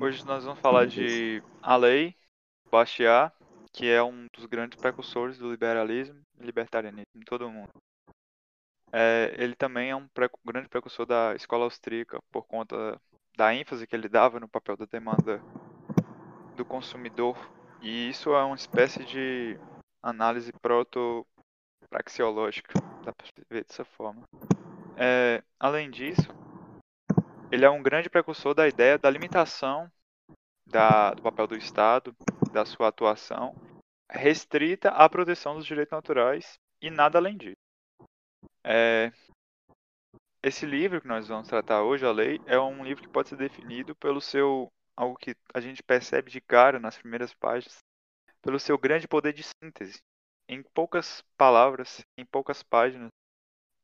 [0.00, 2.16] Hoje nós vamos falar de A Lei,
[2.70, 3.34] Bastiat,
[3.72, 7.70] que é um dos grandes precursores do liberalismo e libertarianismo em todo o mundo.
[8.92, 10.08] É, ele também é um
[10.44, 13.00] grande precursor da escola austríaca por conta
[13.36, 15.40] da ênfase que ele dava no papel da demanda
[16.56, 17.38] do consumidor.
[17.80, 19.56] E isso é uma espécie de
[20.02, 24.24] análise proto-praxeológica, dá para ver dessa forma.
[24.96, 26.28] É, além disso,
[27.54, 29.88] ele é um grande precursor da ideia da limitação
[30.66, 32.12] da, do papel do Estado,
[32.52, 33.54] da sua atuação,
[34.10, 37.54] restrita à proteção dos direitos naturais e nada além disso.
[38.64, 39.12] É,
[40.42, 43.36] esse livro que nós vamos tratar hoje, a lei, é um livro que pode ser
[43.36, 47.78] definido pelo seu algo que a gente percebe de cara nas primeiras páginas,
[48.42, 50.02] pelo seu grande poder de síntese.
[50.48, 53.10] Em poucas palavras, em poucas páginas,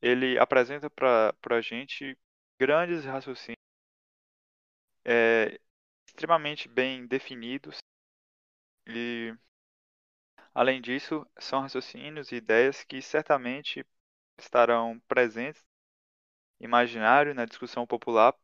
[0.03, 2.19] ele apresenta para a gente
[2.59, 3.60] grandes raciocínios
[5.05, 5.59] é,
[6.07, 7.79] extremamente bem definidos
[8.87, 9.35] e,
[10.55, 13.85] além disso, são raciocínios e ideias que certamente
[14.39, 15.61] estarão presentes
[16.61, 18.35] imaginário na discussão popular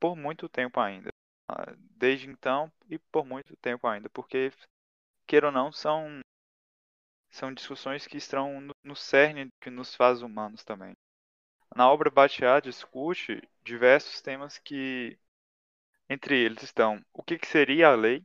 [0.00, 1.10] por muito tempo ainda.
[1.48, 4.52] Ah, desde então e por muito tempo ainda, porque,
[5.26, 6.20] queira ou não, são,
[7.30, 10.92] são discussões que estão no, no cerne que nos faz humanos também.
[11.76, 15.18] Na obra Batiat discute diversos temas que,
[16.08, 18.24] entre eles estão o que, que seria a lei,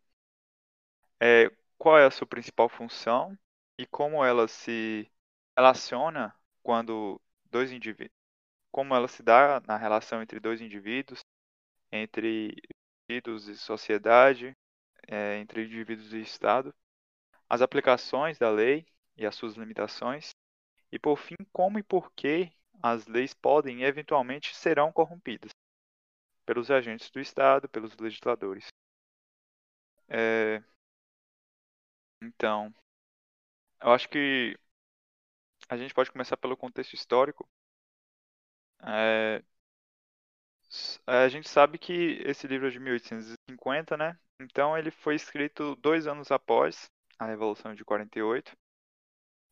[1.19, 3.38] é, qual é a sua principal função?
[3.77, 5.09] E como ela se
[5.57, 8.15] relaciona quando dois indivíduos,
[8.71, 11.21] como ela se dá na relação entre dois indivíduos,
[11.91, 12.55] entre
[13.09, 14.55] indivíduos e sociedade,
[15.07, 16.73] é, entre indivíduos e Estado,
[17.49, 18.85] as aplicações da lei
[19.17, 20.31] e as suas limitações,
[20.91, 22.51] e por fim, como e por que
[22.81, 25.51] as leis podem e eventualmente serão corrompidas
[26.52, 28.67] pelos agentes do Estado, pelos legisladores.
[30.09, 30.62] É...
[32.22, 32.73] Então,
[33.81, 34.57] eu acho que
[35.69, 37.47] a gente pode começar pelo contexto histórico.
[38.84, 39.41] É...
[41.07, 44.19] A gente sabe que esse livro é de 1850, né?
[44.41, 48.51] Então ele foi escrito dois anos após a Revolução de 48.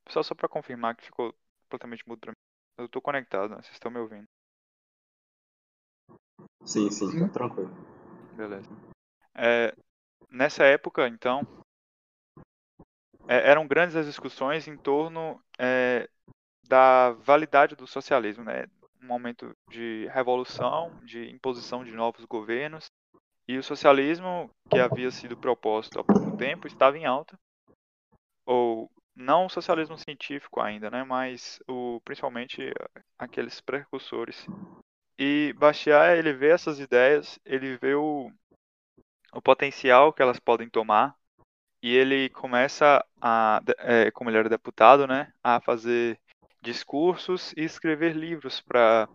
[0.10, 2.34] Só só para confirmar que ficou completamente mudo.
[2.78, 3.62] Eu tô conectado, né?
[3.62, 4.28] Vocês estão me ouvindo?
[6.70, 7.72] Sim, sim, tá tranquilo.
[8.38, 8.70] Beleza.
[9.34, 9.74] É,
[10.30, 11.42] nessa época, então,
[13.28, 16.08] é, eram grandes as discussões em torno é,
[16.68, 18.68] da validade do socialismo, né?
[19.02, 22.86] Um momento de revolução, de imposição de novos governos,
[23.48, 27.36] e o socialismo, que havia sido proposto há pouco tempo, estava em alta,
[28.46, 32.72] ou não o socialismo científico ainda, né, mas o, principalmente
[33.18, 34.46] aqueles precursores.
[35.22, 38.32] E Bastiat, ele vê essas ideias, ele vê o,
[39.34, 41.14] o potencial que elas podem tomar,
[41.84, 46.18] e ele começa a, é, como ele era deputado, né, a fazer
[46.62, 49.10] discursos e escrever livros para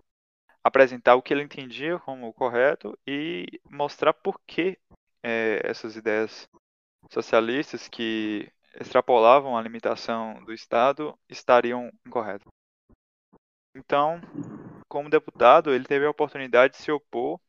[0.62, 4.78] apresentar o que ele entendia como correto e mostrar por que
[5.22, 6.46] é, essas ideias
[7.10, 12.48] socialistas que extrapolavam a limitação do Estado estariam incorretas.
[13.74, 14.20] Então,
[14.94, 17.40] como deputado, ele teve a oportunidade de se opor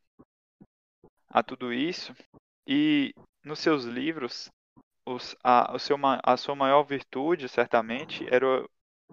[1.28, 2.12] a tudo isso
[2.66, 3.14] e
[3.44, 4.50] nos seus livros
[5.06, 8.66] os, a, o seu, a sua maior virtude, certamente, era,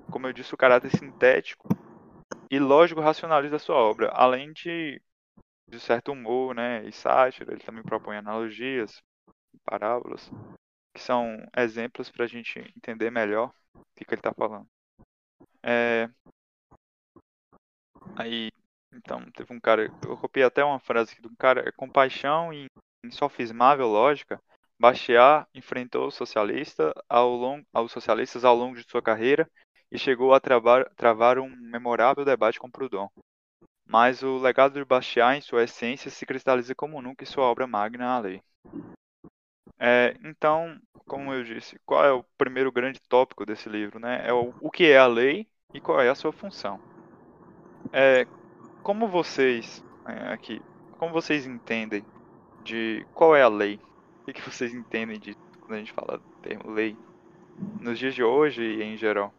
[0.09, 1.67] como eu disse, o caráter sintético
[2.49, 4.99] e lógico racionalista da sua obra, além de,
[5.69, 8.99] de certo humor né, e sátira, ele também propõe analogias,
[9.63, 10.27] parábolas
[10.91, 14.67] que são exemplos para a gente entender melhor o que, que ele está falando.
[15.61, 16.09] É...
[18.15, 18.49] Aí,
[18.93, 22.53] então, teve um cara, eu copiei até uma frase aqui de um cara, é compaixão
[22.53, 22.67] e
[23.03, 24.39] insofismável lógica,
[24.79, 29.49] Bastiat enfrentou socialista ao long, aos socialistas ao longo de sua carreira
[29.91, 33.07] e chegou a travar, travar um memorável debate com Proudhon.
[33.85, 37.67] Mas o legado de Bastiat, em sua essência, se cristaliza como nunca em sua obra
[37.67, 38.41] magna, A Lei.
[39.79, 43.99] É, então, como eu disse, qual é o primeiro grande tópico desse livro?
[43.99, 44.27] Né?
[44.27, 46.79] É o, o que é a lei e qual é a sua função.
[47.93, 48.25] É,
[48.81, 50.59] como vocês é, aqui,
[50.97, 52.03] como vocês entendem
[52.63, 53.79] de qual é a lei?
[54.27, 56.97] O que, vocês entendem de quando a gente fala do termo lei
[57.79, 59.31] nos dias de hoje e em geral?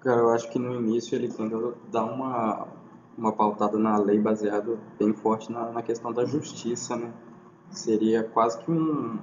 [0.00, 1.56] Cara, eu acho que no início ele tenta
[1.90, 2.68] dar uma
[3.16, 7.12] uma pautada na lei baseado bem forte na, na questão da justiça, né?
[7.70, 9.18] Seria quase que um,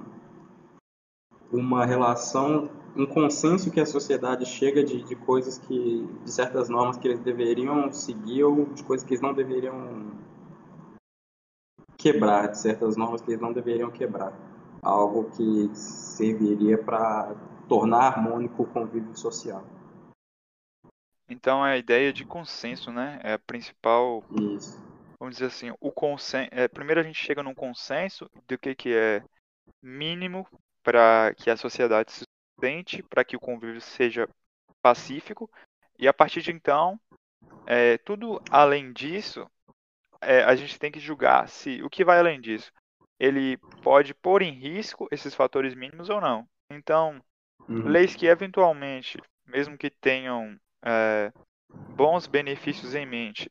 [1.52, 6.96] uma relação, um consenso que a sociedade chega de, de coisas que, de certas normas
[6.96, 10.12] que eles deveriam seguir ou de coisas que eles não deveriam
[11.96, 14.32] quebrar, de certas normas que eles não deveriam quebrar.
[14.82, 17.34] Algo que serviria para
[17.68, 19.64] tornar harmônico o convívio social.
[21.28, 23.20] Então é a ideia de consenso, né?
[23.22, 24.24] É a principal.
[24.32, 24.76] Isso.
[25.18, 26.48] Vamos dizer assim, o consenso.
[26.50, 29.22] É, primeiro a gente chega num consenso do que, que é
[29.82, 30.46] mínimo
[30.82, 32.24] para que a sociedade se
[32.60, 34.28] sustente, para que o convívio seja
[34.82, 35.50] pacífico,
[35.98, 37.00] e a partir de então,
[37.66, 39.50] é, tudo além disso,
[40.20, 42.70] é, a gente tem que julgar se o que vai além disso,
[43.18, 46.46] ele pode pôr em risco esses fatores mínimos ou não.
[46.70, 47.20] Então,
[47.68, 47.88] uhum.
[47.88, 51.32] leis que eventualmente, mesmo que tenham é,
[51.96, 53.48] bons benefícios em mente,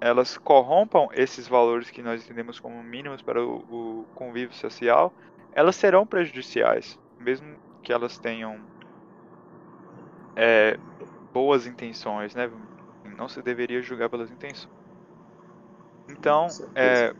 [0.00, 5.12] elas corrompam esses valores que nós entendemos como mínimos para o, o convívio social,
[5.52, 8.58] elas serão prejudiciais, mesmo que elas tenham
[10.36, 10.76] é,
[11.32, 12.50] boas intenções, né?
[13.16, 14.68] Não se deveria julgar pelas intenções.
[16.08, 17.12] Então, é,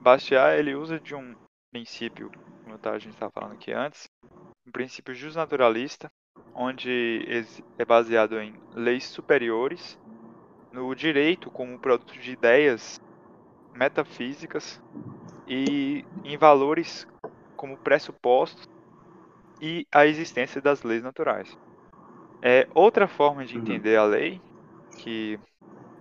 [0.00, 1.34] Bastiat ele usa de um
[1.70, 2.30] princípio,
[2.64, 4.08] como a gente estava falando aqui antes,
[4.66, 6.10] um princípio justnaturalista,
[6.54, 7.24] onde
[7.78, 9.96] é baseado em leis superiores,
[10.72, 13.00] no direito como produto de ideias
[13.74, 14.80] metafísicas
[15.46, 17.06] e em valores
[17.56, 18.66] como pressupostos
[19.60, 21.56] e a existência das leis naturais.
[22.42, 23.62] É, outra forma de uhum.
[23.62, 24.40] entender a lei,
[24.98, 25.38] que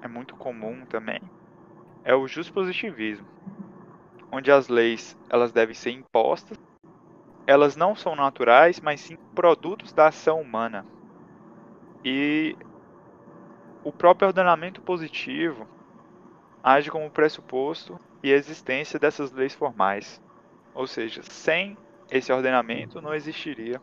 [0.01, 1.19] é muito comum também,
[2.03, 3.27] é o positivismo,
[4.31, 6.57] onde as leis elas devem ser impostas,
[7.45, 10.85] elas não são naturais, mas sim produtos da ação humana.
[12.03, 12.55] E
[13.83, 15.67] o próprio ordenamento positivo
[16.61, 20.19] age como pressuposto e existência dessas leis formais.
[20.73, 21.77] Ou seja, sem
[22.09, 23.81] esse ordenamento não existiria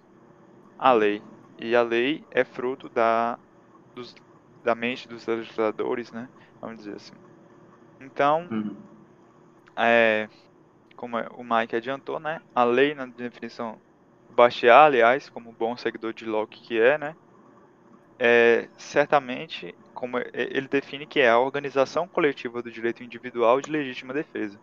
[0.78, 1.22] a lei.
[1.58, 3.38] E a lei é fruto da,
[3.94, 4.14] dos,
[4.62, 6.28] da mente dos legisladores, né?
[6.60, 7.14] Vamos dizer assim.
[8.00, 8.76] Então, uhum.
[9.76, 10.28] é,
[10.96, 12.40] como o Mike adiantou, né?
[12.54, 13.78] A lei, na definição
[14.30, 17.16] Bastiat, aliás, como bom seguidor de Locke que é, né?
[18.18, 24.12] É, certamente, como ele define que é a organização coletiva do direito individual de legítima
[24.12, 24.58] defesa.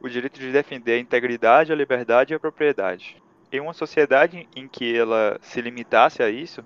[0.00, 3.22] O direito de defender a integridade, a liberdade e a propriedade.
[3.50, 6.64] Em uma sociedade em que ela se limitasse a isso,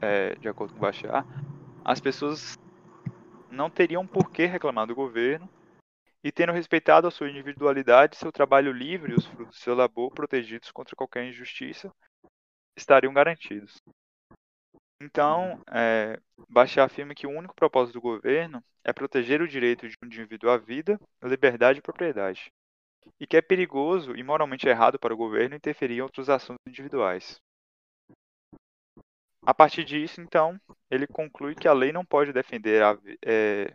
[0.00, 1.26] é, de acordo com Bachar,
[1.84, 2.58] as pessoas
[3.50, 5.48] não teriam por que reclamar do governo
[6.24, 10.10] e tendo respeitado a sua individualidade, seu trabalho livre e os frutos do seu labor
[10.10, 11.92] protegidos contra qualquer injustiça,
[12.76, 13.76] estariam garantidos.
[15.00, 19.96] Então, é, Bachar afirma que o único propósito do governo é proteger o direito de
[20.02, 22.52] um indivíduo à vida, liberdade e propriedade
[23.18, 27.40] e que é perigoso e moralmente errado para o governo interferir em outros assuntos individuais.
[29.44, 30.60] A partir disso, então,
[30.90, 33.74] ele conclui que a lei não pode defender a, é,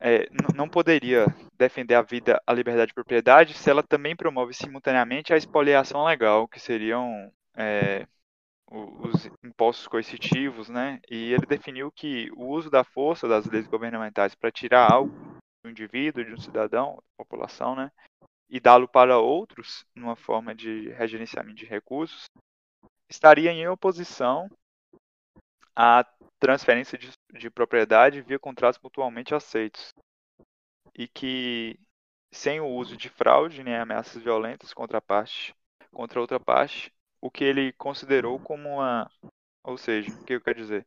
[0.00, 5.32] é, não poderia defender a vida, a liberdade e propriedade se ela também promove simultaneamente
[5.32, 8.06] a expoliação legal, que seriam é,
[8.70, 11.00] os impostos coercitivos, né?
[11.08, 15.14] E ele definiu que o uso da força das leis governamentais para tirar algo
[15.64, 17.90] do indivíduo, de um cidadão, da população, né?
[18.48, 22.26] E dá-lo para outros, numa forma de regerenciamento de recursos,
[23.08, 24.48] estaria em oposição
[25.74, 26.06] à
[26.38, 29.92] transferência de, de propriedade via contratos mutuamente aceitos.
[30.94, 31.78] E que,
[32.30, 35.54] sem o uso de fraude nem ameaças violentas contra a parte,
[35.90, 39.10] contra outra parte, o que ele considerou como uma.
[39.64, 40.86] Ou seja, o que eu quero dizer?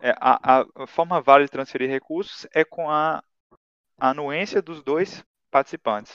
[0.00, 3.22] É, a, a forma válida de transferir recursos é com a
[3.98, 6.14] a anuência dos dois participantes.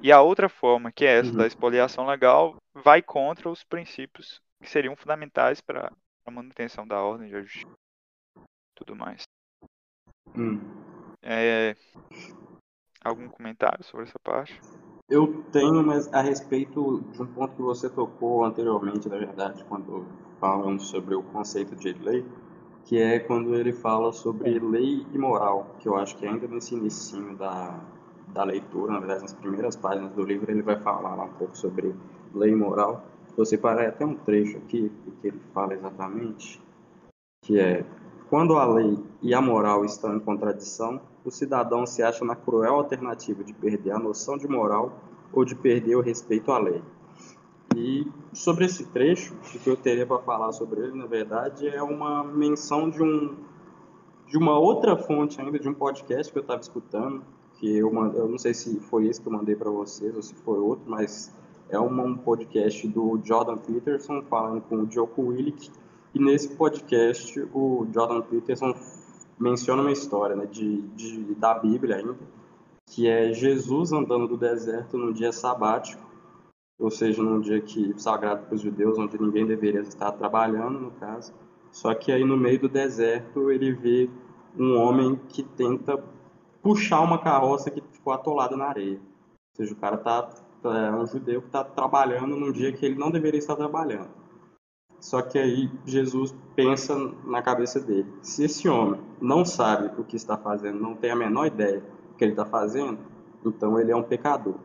[0.00, 1.36] E a outra forma, que é essa uhum.
[1.36, 5.92] da expoliação legal, vai contra os princípios que seriam fundamentais para
[6.26, 7.72] a manutenção da ordem de justiça
[8.74, 9.22] tudo mais.
[10.36, 10.58] Hum.
[11.22, 11.76] É,
[13.04, 14.60] algum comentário sobre essa parte?
[15.08, 20.06] Eu tenho, mas a respeito de um ponto que você tocou anteriormente, na verdade, quando
[20.40, 22.24] falamos sobre o conceito de lei,
[22.84, 26.74] que é quando ele fala sobre lei e moral, que eu acho que ainda nesse
[26.74, 27.80] início da,
[28.28, 31.56] da leitura, na verdade nas primeiras páginas do livro, ele vai falar lá um pouco
[31.56, 31.94] sobre
[32.34, 33.04] lei e moral.
[33.36, 36.60] Você parar até um trecho aqui, que ele fala exatamente,
[37.42, 37.84] que é
[38.28, 42.74] quando a lei e a moral estão em contradição, o cidadão se acha na cruel
[42.74, 44.92] alternativa de perder a noção de moral
[45.32, 46.82] ou de perder o respeito à lei.
[47.76, 51.82] E sobre esse trecho, o que eu teria para falar sobre ele, na verdade, é
[51.82, 53.34] uma menção de um
[54.32, 57.22] de uma outra fonte ainda, de um podcast que eu estava escutando,
[57.58, 60.34] que eu, eu não sei se foi esse que eu mandei para vocês ou se
[60.36, 61.30] foi outro, mas
[61.68, 65.70] é um podcast do Jordan Peterson falando com o Joko Willick,
[66.14, 68.74] e nesse podcast o Jordan Peterson
[69.38, 72.16] menciona uma história né, de, de, da Bíblia ainda,
[72.86, 76.02] que é Jesus andando do deserto no dia sabático,
[76.82, 80.90] ou seja, num dia que sagrado para os judeus, onde ninguém deveria estar trabalhando, no
[80.90, 81.32] caso.
[81.70, 84.10] Só que aí no meio do deserto ele vê
[84.58, 86.02] um homem que tenta
[86.60, 88.96] puxar uma carroça que ficou atolada na areia.
[88.96, 90.22] Ou seja, o cara tá,
[90.60, 94.10] tá é um judeu que está trabalhando num dia que ele não deveria estar trabalhando.
[94.98, 100.16] Só que aí Jesus pensa na cabeça dele: se esse homem não sabe o que
[100.16, 102.98] está fazendo, não tem a menor ideia do que ele está fazendo,
[103.46, 104.56] então ele é um pecador.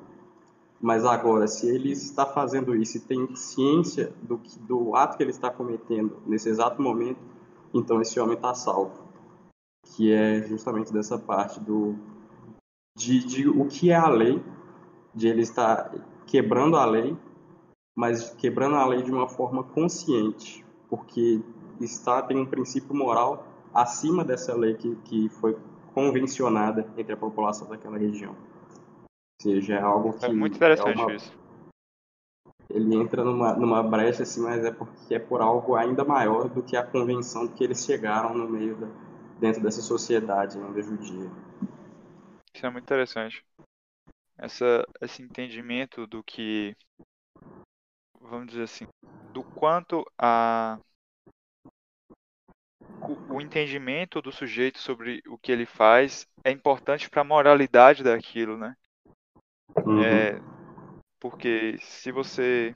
[0.80, 5.32] Mas agora, se ele está fazendo isso e tem ciência do, do ato que ele
[5.32, 7.20] está cometendo nesse exato momento,
[7.74, 9.08] então esse homem está salvo.
[9.96, 11.96] Que é justamente dessa parte do
[12.96, 14.44] de, de o que é a lei,
[15.14, 15.94] de ele estar
[16.26, 17.18] quebrando a lei
[17.98, 21.42] mas quebrando a lei de uma forma consciente, porque
[21.82, 23.44] está tem um princípio moral
[23.74, 25.58] acima dessa lei que, que foi
[25.96, 28.36] convencionada entre a população daquela região.
[29.42, 30.26] Seja, é algo que.
[30.26, 31.14] É muito interessante é uma...
[31.14, 31.38] isso.
[32.70, 36.62] Ele entra numa, numa brecha, assim, mas é porque é por algo ainda maior do
[36.62, 38.88] que a convenção que eles chegaram no meio da,
[39.40, 41.32] dentro dessa sociedade ainda judia.
[42.54, 43.46] Isso é muito interessante.
[44.38, 46.76] Essa, esse entendimento do que
[48.20, 48.88] vamos dizer assim,
[49.34, 50.80] do quanto a
[53.02, 58.04] o, o entendimento do sujeito sobre o que ele faz é importante para a moralidade
[58.04, 58.76] daquilo, né?
[59.86, 60.04] Uhum.
[60.04, 60.40] É,
[61.20, 62.76] porque se você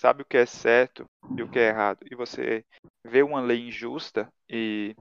[0.00, 1.04] sabe o que é certo
[1.36, 2.64] e o que é errado e você
[3.04, 4.94] vê uma lei injusta e,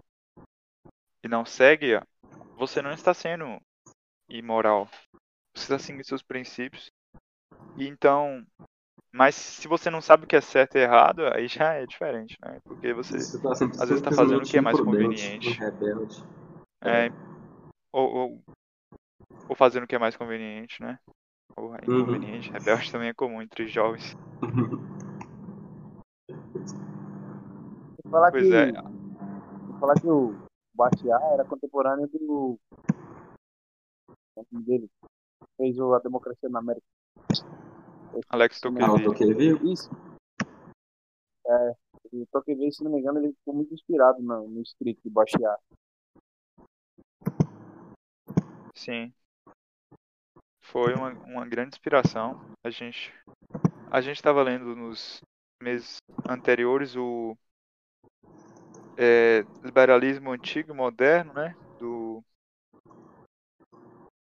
[1.23, 1.99] e não segue,
[2.57, 3.59] você não está sendo
[4.29, 4.89] imoral.
[5.55, 6.91] Você está seguindo seus princípios.
[7.77, 8.45] E então
[9.11, 12.37] mas se você não sabe o que é certo e errado, aí já é diferente,
[12.39, 12.59] né?
[12.63, 15.49] Porque você, você tá às vezes está fazendo o que é mais conveniente.
[15.59, 16.23] Rebelde.
[16.81, 17.09] É,
[17.91, 18.41] ou, ou,
[19.49, 20.99] ou, fazendo o que é mais conveniente, né?
[21.57, 22.49] Ou é inconveniente.
[22.49, 22.53] Uhum.
[22.53, 24.15] Rebelde também é comum entre jovens.
[28.09, 28.71] falar pois que, é.
[29.79, 30.35] falar que o
[30.73, 32.59] Bastiat era contemporâneo do.
[34.51, 34.89] dele.
[35.57, 36.85] Fez a democracia na América.
[38.29, 39.73] Alex Tocqueville.
[39.73, 39.89] Isso.
[41.47, 41.75] É,
[42.11, 45.59] o Tocqueville, se não me engano, ele ficou muito inspirado no, no escrito de Bastiat.
[48.75, 49.11] Sim.
[50.71, 52.39] Foi uma, uma grande inspiração.
[52.63, 53.13] A gente
[53.89, 55.21] a gente estava lendo nos
[55.61, 55.97] meses
[56.27, 57.37] anteriores o
[58.97, 61.55] é, liberalismo antigo e moderno, né?
[61.79, 62.23] Do.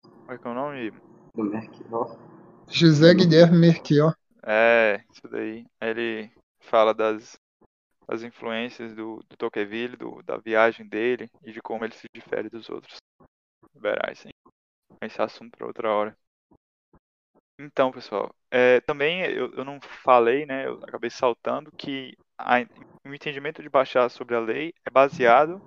[0.03, 0.91] Como é que é o nome?
[1.33, 2.19] Do Merkel.
[2.67, 4.15] José Guilherme Merquior.
[4.43, 5.65] É, isso daí.
[5.81, 7.39] Ele fala das,
[8.07, 12.49] das influências do, do Tocqueville, do, da viagem dele e de como ele se difere
[12.49, 12.97] dos outros
[13.73, 14.23] liberais.
[14.25, 14.31] Hein?
[15.01, 16.17] Esse assunto para outra hora.
[17.59, 20.65] Então, pessoal, é, também eu, eu não falei, né?
[20.65, 22.59] Eu acabei saltando que a,
[23.05, 25.61] o entendimento de baixar sobre a lei é baseado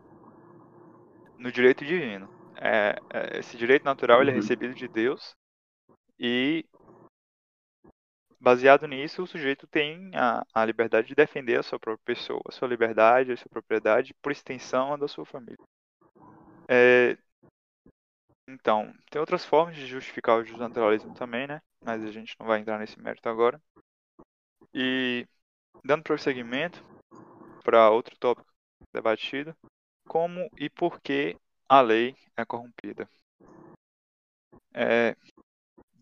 [1.39, 2.29] no direito divino.
[2.57, 4.41] É, é, esse direito natural ele é uhum.
[4.41, 5.35] recebido de Deus
[6.19, 6.65] e
[8.43, 12.53] baseado nisso, o sujeito tem a, a liberdade de defender a sua própria pessoa, a
[12.53, 15.65] sua liberdade, a sua propriedade, por extensão a da sua família.
[16.69, 17.17] É,
[18.53, 21.61] então, tem outras formas de justificar o justnaturalismo também, né?
[21.85, 23.61] Mas a gente não vai entrar nesse mérito agora.
[24.75, 25.27] E,
[25.85, 26.85] dando prosseguimento
[27.65, 28.51] para outro tópico
[28.93, 29.57] debatido,
[30.07, 31.37] como e por que
[31.69, 33.09] a lei é corrompida.
[34.75, 35.17] É,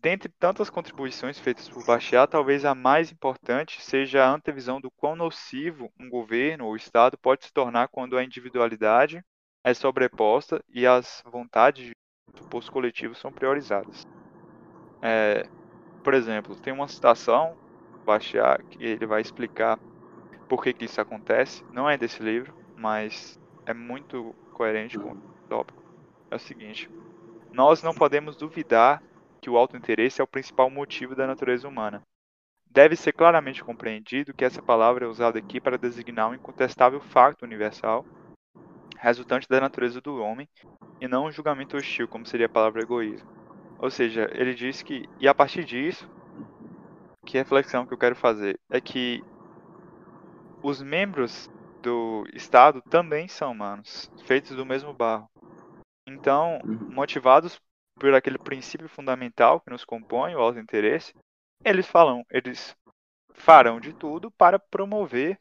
[0.01, 5.15] Dentre tantas contribuições feitas por Bastiat, talvez a mais importante seja a antevisão do quão
[5.15, 9.23] nocivo um governo ou Estado pode se tornar quando a individualidade
[9.63, 11.91] é sobreposta e as vontades
[12.31, 14.05] do posto coletivo são priorizadas.
[15.01, 15.47] É,
[16.03, 17.55] por exemplo, tem uma citação
[18.05, 19.79] Bastiat que ele vai explicar
[20.47, 21.63] por que, que isso acontece.
[21.71, 25.81] Não é desse livro, mas é muito coerente com o tópico.
[26.29, 26.89] É o seguinte:
[27.51, 29.01] nós não podemos duvidar
[29.41, 32.01] que o autointeresse é o principal motivo da natureza humana.
[32.69, 37.43] Deve ser claramente compreendido que essa palavra é usada aqui para designar um incontestável facto
[37.43, 38.05] universal,
[38.97, 40.47] resultante da natureza do homem,
[41.01, 43.27] e não um julgamento hostil, como seria a palavra egoísmo.
[43.79, 46.07] Ou seja, ele diz que, e a partir disso,
[47.25, 49.23] que reflexão que eu quero fazer é que
[50.61, 51.49] os membros
[51.81, 55.27] do Estado também são humanos, feitos do mesmo barro.
[56.07, 56.93] Então, uhum.
[56.93, 57.59] motivados
[57.95, 61.13] por aquele princípio fundamental que nos compõe, o auto-interesse,
[61.65, 62.75] eles falam, eles
[63.33, 65.39] farão de tudo para promover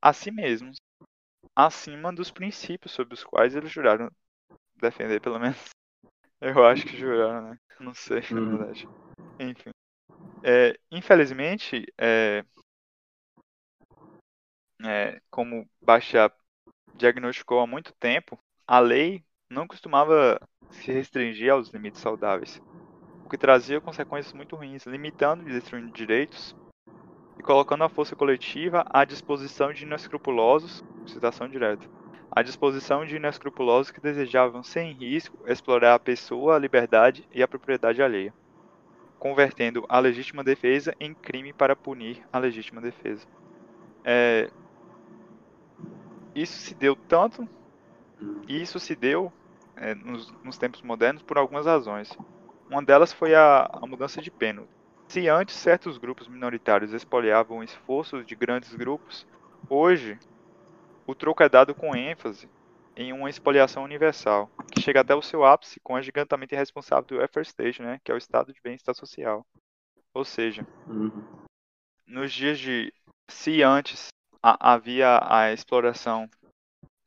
[0.00, 0.78] a si mesmos
[1.58, 4.10] acima dos princípios sobre os quais eles juraram
[4.76, 5.58] defender, pelo menos
[6.40, 7.58] Eu acho que juraram, né?
[7.80, 8.58] Não sei, na Uhum.
[8.58, 8.88] verdade.
[9.40, 9.70] Enfim.
[10.44, 12.44] É, infelizmente, é,
[14.84, 16.32] é, como Bachar
[16.94, 22.60] diagnosticou há muito tempo, a lei não costumava se restringir aos limites saudáveis,
[23.24, 26.54] o que trazia consequências muito ruins, limitando e destruindo direitos
[27.38, 31.88] e colocando a força coletiva à disposição de inescrupulosos, citação direta,
[32.30, 37.48] à disposição de inescrupulosos que desejavam sem risco explorar a pessoa, a liberdade e a
[37.48, 38.34] propriedade alheia,
[39.18, 43.26] convertendo a legítima defesa em crime para punir a legítima defesa.
[44.04, 44.50] É,
[46.34, 47.48] isso se deu tanto,
[48.48, 49.32] e isso se deu
[49.76, 52.16] é, nos, nos tempos modernos por algumas razões.
[52.68, 54.62] Uma delas foi a, a mudança de pena.
[55.08, 59.26] Se antes certos grupos minoritários expoliavam esforços de grandes grupos,
[59.68, 60.18] hoje
[61.06, 62.46] o troco é dado com ênfase
[62.94, 67.16] em uma expoliação universal, que chega até o seu ápice com o agigantamento irresponsável do
[67.16, 69.46] welfare state, né, que é o estado de bem-estar social.
[70.12, 71.10] Ou seja, Uhum.
[72.06, 72.92] nos dias de
[73.30, 74.08] se antes
[74.42, 76.28] a- havia a exploração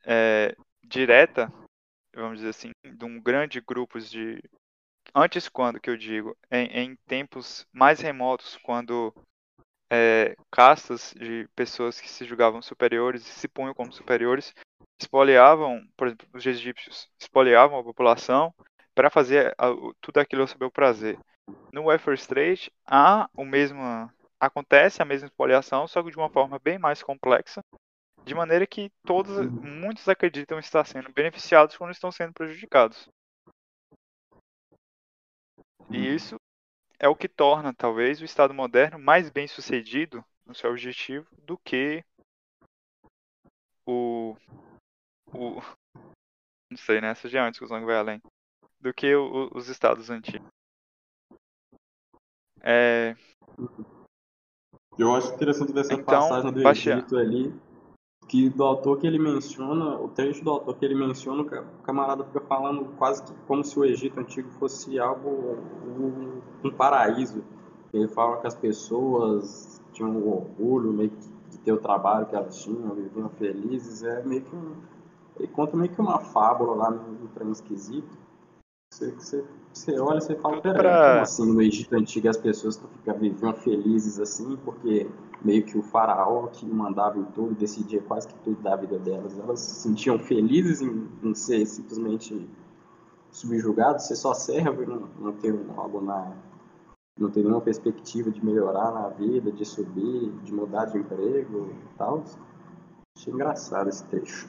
[0.03, 1.51] é, direta,
[2.15, 4.41] vamos dizer assim, de um grande grupos de
[5.15, 9.13] antes quando que eu digo em, em tempos mais remotos quando
[9.91, 14.53] é, castas de pessoas que se julgavam superiores e se punham como superiores
[15.00, 18.53] espoliavam, por exemplo, os egípcios espoliavam a população
[18.96, 21.20] para fazer o- tudo aquilo seu bel prazer.
[21.72, 23.82] No welfare state há o mesmo
[24.39, 27.63] acontece a mesma espoliação, só que de uma forma bem mais complexa,
[28.25, 33.10] de maneira que todos, muitos acreditam estar sendo beneficiados quando estão sendo prejudicados.
[35.92, 36.36] E isso
[37.00, 41.58] é o que torna, talvez, o Estado moderno mais bem sucedido no seu objetivo do
[41.58, 42.04] que
[43.86, 44.36] o.
[45.34, 45.62] o
[46.72, 47.10] não sei, né?
[47.10, 48.22] Essa já é uma discussão que vai além.
[48.80, 50.48] Do que o- os Estados antigos.
[52.62, 53.16] É,
[54.98, 56.68] Eu acho interessante dessa Então, passagem do.
[56.68, 57.51] Egito ali,
[58.31, 61.65] que do autor que ele menciona, o trecho do autor que ele menciona, o ca-
[61.79, 66.72] o camarada fica falando quase que como se o Egito antigo fosse algo, um, um
[66.72, 67.44] paraíso.
[67.94, 72.33] Ele fala que as pessoas tinham um orgulho meio que de ter o trabalho que
[72.33, 74.75] elas tinham, viviam felizes, é meio que um,
[75.37, 78.17] ele conta meio que uma fábula lá no, no trem esquisito.
[78.94, 82.37] Você, você, você olha e você fala, peraí, pra- como assim no Egito Antigo as
[82.37, 82.81] pessoas
[83.20, 85.09] viviam felizes assim, porque
[85.44, 89.38] meio que o faraó que mandava em tudo, decidia quase que tudo da vida delas,
[89.38, 92.48] elas se sentiam felizes em, em ser simplesmente
[93.32, 96.36] subjugados, você só serve, não, não ter algo na...
[97.18, 101.98] não ter nenhuma perspectiva de melhorar na vida, de subir, de mudar de emprego e
[101.98, 102.24] tal.
[103.18, 104.48] Achei engraçado esse trecho.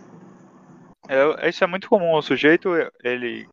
[1.09, 2.15] é, isso é muito comum.
[2.15, 2.71] O sujeito,
[3.03, 3.49] ele.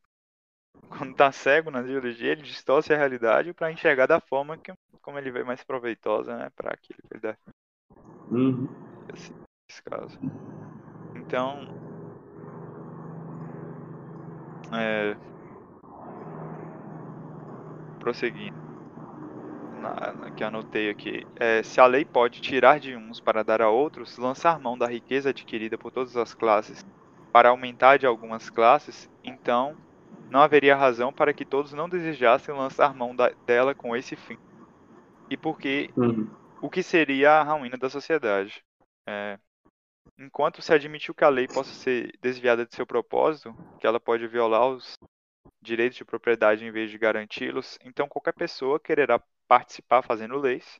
[0.89, 4.71] Quando tá cego na ideologia, ele distorce a realidade para enxergar da forma que,
[5.01, 6.49] como ele vê mais proveitosa, né?
[6.51, 7.37] Para aquilo que ele dá.
[8.29, 8.67] Uhum.
[9.13, 9.33] Assim,
[9.67, 10.17] nesse caso.
[11.15, 11.67] Então.
[14.71, 15.17] É,
[17.97, 18.51] prosseguindo.
[19.71, 21.25] Na, na- que anotei aqui.
[21.35, 24.87] É, se a lei pode tirar de uns para dar a outros, lançar mão da
[24.87, 26.83] riqueza adquirida por todas as classes
[27.31, 29.77] para aumentar de algumas classes, então
[30.29, 34.37] não haveria razão para que todos não desejassem lançar mão da- dela com esse fim.
[35.29, 36.27] E porque Uhum.
[36.61, 38.63] o que seria a ruína da sociedade.
[39.07, 39.39] É,
[40.17, 44.27] enquanto se admitiu que a lei possa ser desviada de seu propósito, que ela pode
[44.27, 44.93] violar os
[45.61, 50.79] direitos de propriedade em vez de garanti-los, então qualquer pessoa quererá participar fazendo leis,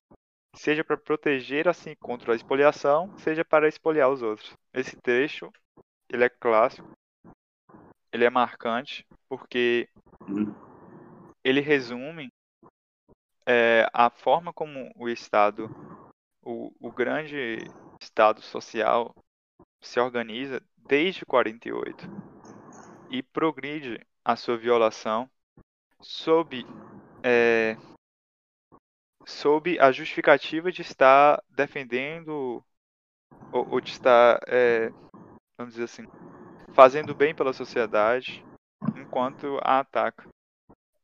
[0.55, 4.53] seja para proteger assim contra a expoliação, seja para expoliar os outros.
[4.73, 5.51] Esse trecho,
[6.09, 6.87] ele é clássico,
[8.11, 9.87] ele é marcante, porque
[10.27, 10.53] Uhum.
[11.43, 12.31] ele resume
[13.49, 15.67] é, a forma como o Estado,
[16.43, 17.57] o, o grande
[17.99, 19.15] Estado social,
[19.81, 22.05] se organiza desde 48
[23.09, 25.27] e progride a sua violação
[25.99, 26.63] sob,
[27.23, 27.75] é,
[29.25, 32.63] sob a justificativa de estar defendendo
[33.51, 34.89] ou, ou de estar, é,
[35.57, 36.07] vamos dizer assim,
[36.75, 38.45] fazendo bem pela sociedade
[38.95, 40.29] enquanto a ataca.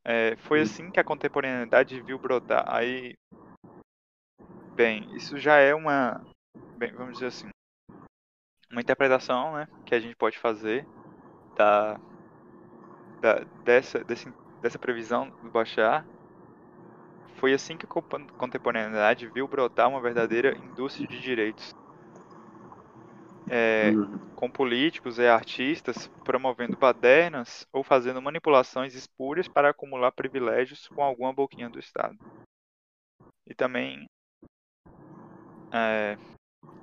[0.08, 2.64] É, foi assim que a contemporaneidade viu brotar.
[2.68, 3.16] Aí,
[4.76, 6.22] bem, isso já é uma,
[6.78, 7.50] bem, vamos dizer assim,
[8.72, 10.86] uma interpretação, né, que a gente pode fazer
[11.58, 11.98] da,
[13.22, 16.06] da dessa, desse, dessa previsão do Bachar.
[17.38, 17.90] Foi assim que a
[18.38, 21.74] contemporaneidade viu brotar uma verdadeira indústria de direitos.
[23.50, 24.20] É, Uhum.
[24.36, 31.34] com políticos e artistas promovendo badernas ou fazendo manipulações espúrias para acumular privilégios com alguma
[31.34, 32.18] boquinha do Estado.
[33.48, 34.08] E também
[35.74, 36.18] é,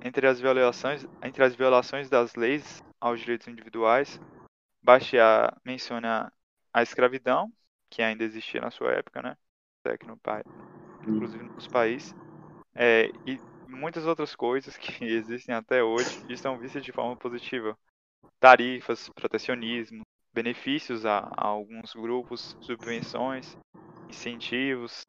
[0.01, 4.19] entre as violações entre as violações das leis aos direitos individuais,
[4.83, 6.33] Bastiat menciona
[6.73, 7.53] a escravidão,
[7.89, 9.37] que ainda existia na sua época, né?
[9.85, 10.43] Aqui no pai,
[11.03, 12.15] inclusive nos países,
[12.75, 13.41] é, e
[13.73, 17.77] muitas outras coisas que existem até hoje e são vistas de forma positiva.
[18.39, 23.55] Tarifas, protecionismo, benefícios a, a alguns grupos, subvenções,
[24.09, 25.05] incentivos,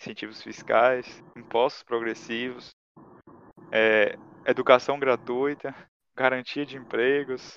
[0.00, 2.74] incentivos fiscais, impostos progressivos,
[3.70, 5.74] é, educação gratuita,
[6.14, 7.54] garantia de empregos,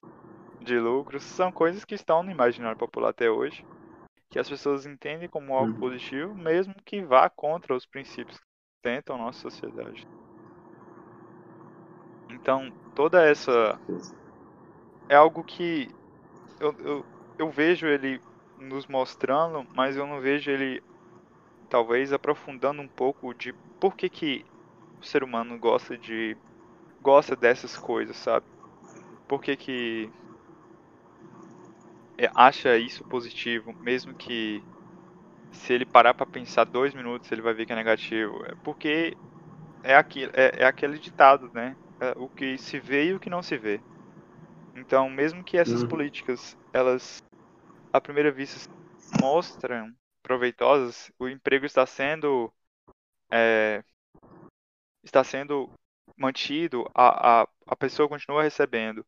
[0.61, 3.65] de lucros, são coisas que estão no imaginário popular até hoje,
[4.29, 5.77] que as pessoas entendem como algo Uhum.
[5.77, 8.45] positivo, mesmo que vá contra os princípios que
[8.77, 10.07] sustentam a nossa sociedade.
[12.29, 13.81] Então, toda essa
[15.09, 15.93] é algo que
[16.59, 17.07] eu, eu,
[17.39, 18.21] eu vejo ele
[18.57, 20.83] nos mostrando, mas eu não vejo ele
[21.69, 24.45] talvez aprofundando um pouco de por que, que
[25.01, 26.37] o ser humano gosta de
[27.01, 28.47] gosta dessas coisas, sabe?
[29.27, 30.13] Por que que
[32.17, 34.65] é, acha isso positivo, mesmo que
[35.51, 39.17] se ele parar para pensar dois minutos ele vai ver que é negativo, é porque
[39.83, 41.77] é aquilo, é, é aquele ditado, né?
[41.99, 43.83] É o que se vê e o que não se vê.
[44.75, 45.89] Então, mesmo que essas Uhum.
[45.89, 47.23] políticas, elas,
[47.93, 48.59] à primeira vista,
[49.11, 52.53] mostram proveitosas, o emprego está sendo
[53.31, 53.83] é,
[55.03, 55.71] está sendo
[56.17, 59.05] mantido, a, a, a pessoa continua recebendo.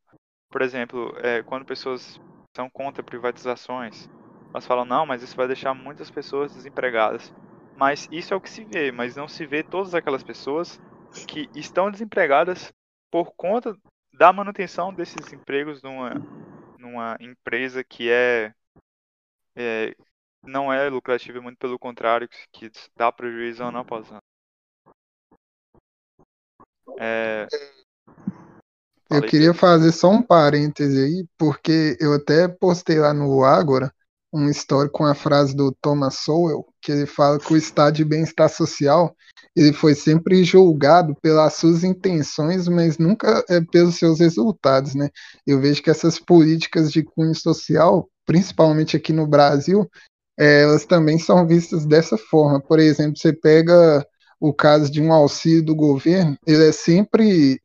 [0.50, 2.20] Por exemplo, é, quando pessoas
[2.56, 4.10] são contra privatizações,
[4.54, 7.34] elas falam, não, mas isso vai deixar muitas pessoas desempregadas.
[7.76, 10.80] Mas isso é o que se vê, mas não se vê todas aquelas pessoas
[11.26, 12.72] que estão desempregadas
[13.12, 13.76] por conta
[14.14, 16.14] da manutenção desses empregos numa,
[16.78, 18.54] numa empresa que é,
[19.56, 19.96] é
[20.44, 24.22] não é lucrativa, muito pelo contrário, que dá prejuízo ano após ano.
[27.00, 27.48] É,
[29.10, 33.94] Eu queria que- fazer só um parêntese aí, porque eu até postei lá no Ágora
[34.34, 38.06] um story com a frase do Thomas Sowell, que ele fala que o estado de
[38.06, 39.16] bem-estar social
[39.58, 45.10] ele foi sempre julgado pelas suas intenções, mas nunca é, pelos seus resultados, né?
[45.48, 49.90] Eu vejo que essas políticas de cunho social, principalmente aqui no Brasil,
[50.40, 52.62] é, elas também são vistas dessa forma.
[52.62, 54.06] Por exemplo, você pega
[54.40, 57.60] o caso de um auxílio do governo, ele é sempre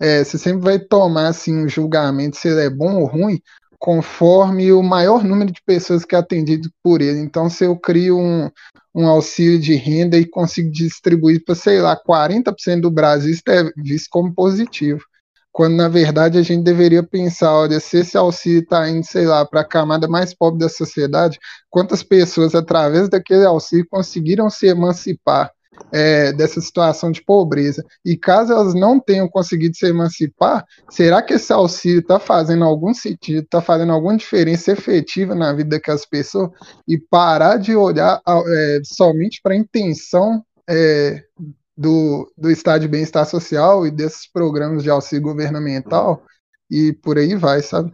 [0.00, 3.40] é, você sempre vai tomar assim, um julgamento se ele é bom ou ruim,
[3.78, 7.20] conforme o maior número de pessoas que é atendido por ele.
[7.20, 8.50] Então, se eu crio um,
[8.94, 13.70] um auxílio de renda e consigo distribuir para, sei lá, 40% do Brasil, isso é
[13.76, 15.00] visto como positivo.
[15.52, 19.44] Quando, na verdade, a gente deveria pensar, olha, se esse auxílio está indo, sei lá,
[19.46, 21.38] para a camada mais pobre da sociedade,
[21.70, 25.50] quantas pessoas, através daquele auxílio, conseguiram se emancipar
[25.92, 27.84] é, dessa situação de pobreza.
[28.04, 32.92] E caso elas não tenham conseguido se emancipar, será que esse auxílio está fazendo algum
[32.92, 36.50] sentido, está fazendo alguma diferença efetiva na vida daquelas pessoas?
[36.86, 41.22] E parar de olhar é, somente para a intenção é,
[41.76, 46.22] do, do estado de bem-estar social e desses programas de auxílio governamental
[46.70, 47.92] e por aí vai, sabe?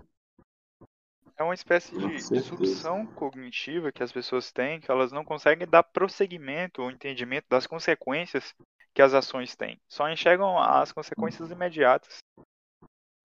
[1.37, 5.83] É uma espécie de disrupção cognitiva que as pessoas têm, que elas não conseguem dar
[5.83, 8.55] prosseguimento ou entendimento das consequências
[8.95, 9.81] que as ações têm.
[9.88, 12.18] Só enxergam as consequências imediatas.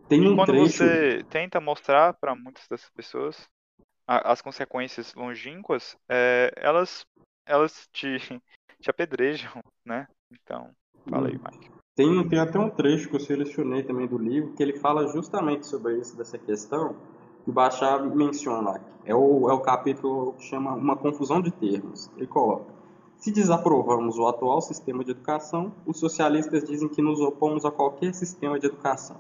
[0.08, 0.78] Tem e um quando trecho...
[0.78, 3.48] você tenta mostrar para muitas dessas pessoas
[4.08, 7.06] a, as consequências longínquas, é, elas,
[7.46, 8.18] elas te,
[8.80, 10.08] te apedrejam, né?
[10.32, 10.72] Então,
[11.10, 11.72] fala aí, Mike.
[11.94, 15.66] Tem, tem até um trecho que eu selecionei também do livro que ele fala justamente
[15.66, 16.96] sobre isso, dessa questão
[17.48, 18.82] que o Bachar menciona.
[19.06, 22.12] É o, é o capítulo que chama Uma Confusão de Termos.
[22.18, 22.66] Ele coloca:
[23.16, 28.14] Se desaprovamos o atual sistema de educação, os socialistas dizem que nos opomos a qualquer
[28.14, 29.16] sistema de educação.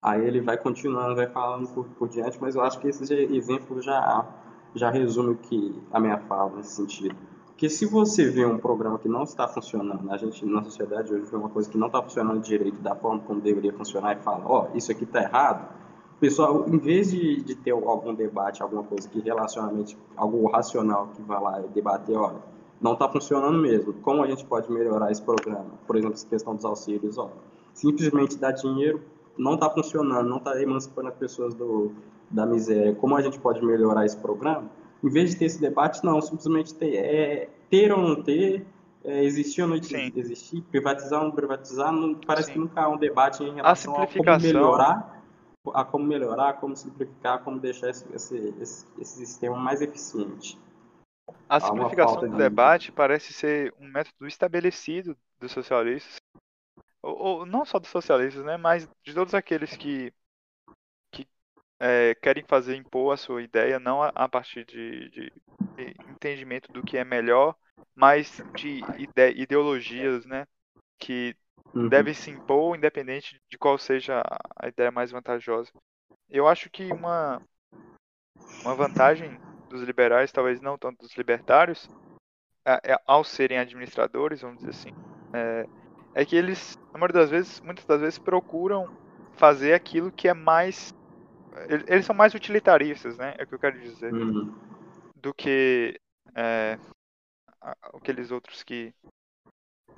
[0.00, 3.82] Aí ele vai continuando, vai falando por, por diante, mas eu acho que esse exemplo
[3.82, 4.26] já,
[4.74, 7.16] já resume o que a minha fala nesse sentido.
[7.48, 11.28] Porque se você vê um programa que não está funcionando, a gente na sociedade hoje
[11.28, 14.44] vê uma coisa que não está funcionando direito da forma como deveria funcionar e fala,
[14.46, 15.68] ó, oh, isso aqui está errado,
[16.20, 21.22] pessoal, em vez de, de ter algum debate, alguma coisa que relacionamente, algo racional que
[21.22, 22.38] vai lá e debater, olha,
[22.80, 25.66] não está funcionando mesmo, como a gente pode melhorar esse programa?
[25.86, 27.30] Por exemplo, essa questão dos auxílios, ó,
[27.72, 29.02] simplesmente dar dinheiro
[29.36, 31.92] não está funcionando, não está emancipando as pessoas do,
[32.30, 34.70] da miséria, como a gente pode melhorar esse programa?
[35.02, 38.66] Em vez de ter esse debate, não, simplesmente ter, é, ter ou não ter,
[39.04, 42.52] é, existir ou não existir, privatizar ou não privatizar, não, parece Sim.
[42.54, 45.17] que nunca há um debate em relação a como simplificação- melhorar,
[45.74, 50.58] a como melhorar, como simplificar, como deixar esse, esse, esse, esse sistema mais eficiente.
[51.48, 56.16] A simplificação do de- debate parece ser um método estabelecido dos socialistas,
[57.02, 60.12] ou, ou não só dos socialistas, né, mas de todos aqueles que,
[61.12, 61.28] que
[61.80, 65.32] é, querem fazer impor a sua ideia, não a, a partir de, de-
[65.76, 67.56] de entendimento do que é melhor,
[67.94, 70.46] mas de ide- ideologias, né,
[70.98, 71.36] que
[71.74, 71.88] Uhum.
[71.88, 74.22] devem se impor independente de qual seja
[74.60, 75.70] a- ideia mais vantajosa.
[76.28, 77.40] Eu acho que uma,
[78.64, 81.88] uma vantagem dos liberais, talvez não tanto dos libertários,
[82.66, 84.90] é- é- ao serem administradores, vamos dizer assim,
[85.34, 85.68] é,
[86.14, 88.88] é que eles, na maioria das vezes, muitas das vezes procuram
[89.32, 90.92] fazer aquilo que é mais.
[91.68, 93.34] ele- Eles são mais utilitaristas, né?
[93.38, 94.12] É o que eu quero dizer.
[94.12, 94.52] Uhum.
[95.16, 96.00] Do que
[96.36, 96.78] é,
[97.94, 98.94] aqueles outros que.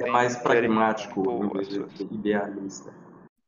[0.01, 2.93] É mais pragmático impor em as vez suas- de idealista.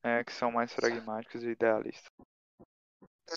[0.04, 2.10] é, que são mais pragmáticos e idealistas.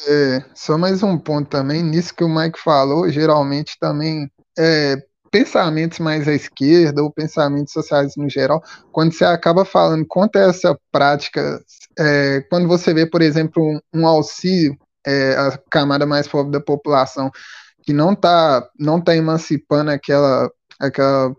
[0.07, 4.97] É, só mais um ponto também, nisso que o Mike falou, geralmente também é,
[5.31, 10.77] pensamentos mais à esquerda ou pensamentos sociais no geral, quando você acaba falando contra essa
[10.91, 11.61] prática,
[11.97, 14.75] é, quando você vê, por exemplo, um, um auxílio
[15.05, 17.29] é, à camada mais pobre da população
[17.83, 20.49] que não está não tá emancipando aquela,
[20.79, 21.33] aquela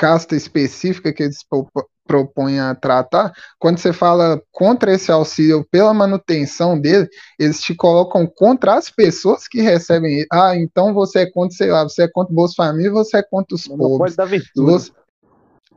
[0.00, 1.68] casta específica que eles pro-
[2.06, 7.06] propõem a tratar, quando você fala contra esse auxílio pela manutenção dele,
[7.38, 10.26] eles te colocam contra as pessoas que recebem ele.
[10.32, 13.22] Ah, então você é contra, sei lá, você é contra o Bolsa Família, você é
[13.22, 14.16] contra os Monopólio pobres.
[14.16, 14.72] da virtude.
[14.72, 14.90] Você-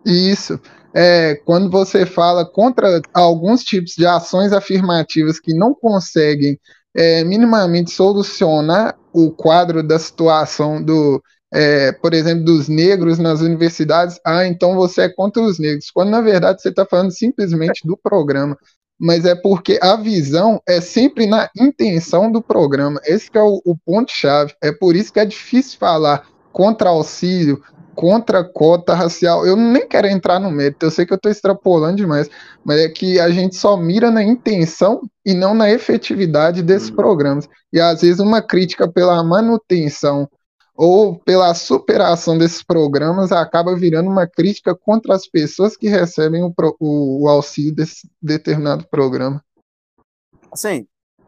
[0.06, 0.58] Isso.
[0.94, 6.58] É, quando você fala contra alguns tipos de ações afirmativas que não conseguem
[6.96, 11.22] é, minimamente solucionar o quadro da situação do,
[11.54, 16.10] é, por exemplo, dos negros nas universidades, ah, então você é contra os negros, quando
[16.10, 18.58] na verdade você está falando simplesmente do programa.
[19.00, 23.02] Mas é porque a visão é sempre na intenção do programa.
[23.06, 24.54] Esse é o, o ponto-chave.
[24.64, 27.62] É por isso que é difícil falar contra auxílio,
[27.96, 29.46] contra cota racial.
[29.46, 32.30] Eu nem quero entrar no mérito, eu sei que eu estou extrapolando demais,
[32.64, 36.96] mas é que a gente só mira na intenção e não na efetividade desses Uhum.
[36.96, 37.48] programas.
[37.74, 40.30] E às vezes uma crítica pela manutenção
[40.76, 46.54] ou pela superação desses programas acaba virando uma crítica contra as pessoas que recebem o,
[46.80, 49.44] o- o auxílio desse determinado programa.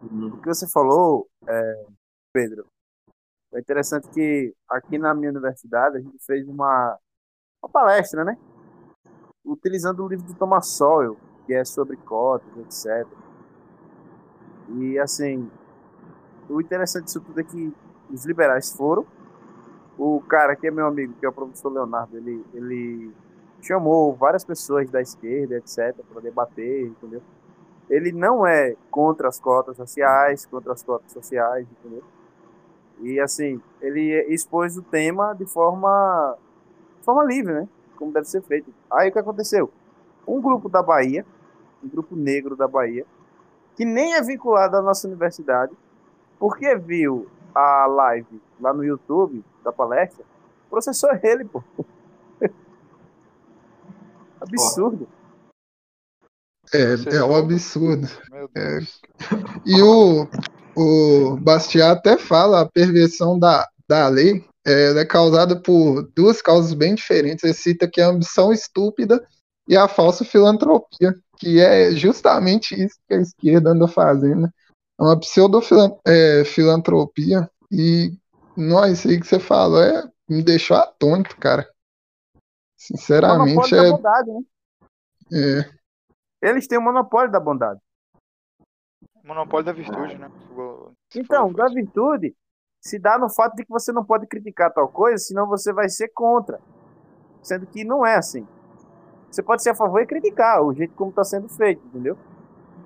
[0.01, 0.27] Uhum.
[0.27, 1.86] o que você falou, é,
[2.34, 2.67] Pedro,
[3.53, 6.97] é interessante que aqui na minha universidade a gente fez uma,
[7.63, 8.38] uma palestra, né?
[9.43, 13.08] Utilizando o livro do Thomas Sowell, que é sobre cotas, etc.
[14.77, 15.49] E assim,
[16.49, 17.73] o interessante disso tudo é que
[18.12, 19.05] os liberais foram.
[19.97, 23.13] O cara que é meu amigo, que é o professor Leonardo, ele, ele
[23.62, 27.21] chamou várias pessoas da esquerda, etc., para debater, entendeu?
[27.89, 32.03] Ele não é contra as cotas raciais, contra as cotas sociais, entendeu?
[33.01, 36.38] E assim, ele expôs o tema de forma,
[36.99, 37.67] de forma livre, né?
[37.97, 38.73] Como deve ser feito.
[38.91, 39.71] Aí o que aconteceu?
[40.27, 41.25] Um grupo da Bahia,
[41.84, 43.05] um grupo negro da Bahia,
[43.75, 45.73] que nem é vinculado à nossa universidade,
[46.39, 50.23] porque viu a live lá no YouTube da palestra,
[50.69, 51.62] processou ele, pô.
[54.39, 55.08] Absurdo.
[56.73, 58.08] É, é um absurdo.
[58.54, 59.01] Deus.
[59.65, 60.28] E o,
[60.75, 66.41] o Bastiat até fala a perversão da, da lei é, ela é causada por duas
[66.41, 67.43] causas bem diferentes.
[67.43, 69.23] Ele cita que é a ambição estúpida
[69.67, 74.49] e a falsa filantropia, que é justamente isso que a esquerda anda fazendo.
[74.99, 77.47] É uma pseudo-filantropia.
[77.71, 78.12] E
[78.58, 81.68] nós, isso aí que você falou é, me deixou atônito, cara.
[82.78, 84.41] Sinceramente, monopólio da é, bondade, né?
[85.34, 87.80] é, Eles têm o monopólio da bondade.
[89.24, 90.30] Monopólio da virtude, né?
[91.10, 92.36] Você Então, da virtude
[92.80, 95.89] se dá no fato de que você não pode criticar tal coisa, senão você vai
[95.89, 96.60] ser contra.
[97.41, 98.48] Sendo que não é assim.
[99.32, 102.15] Você pode ser a favor e criticar o jeito como está sendo feito, entendeu?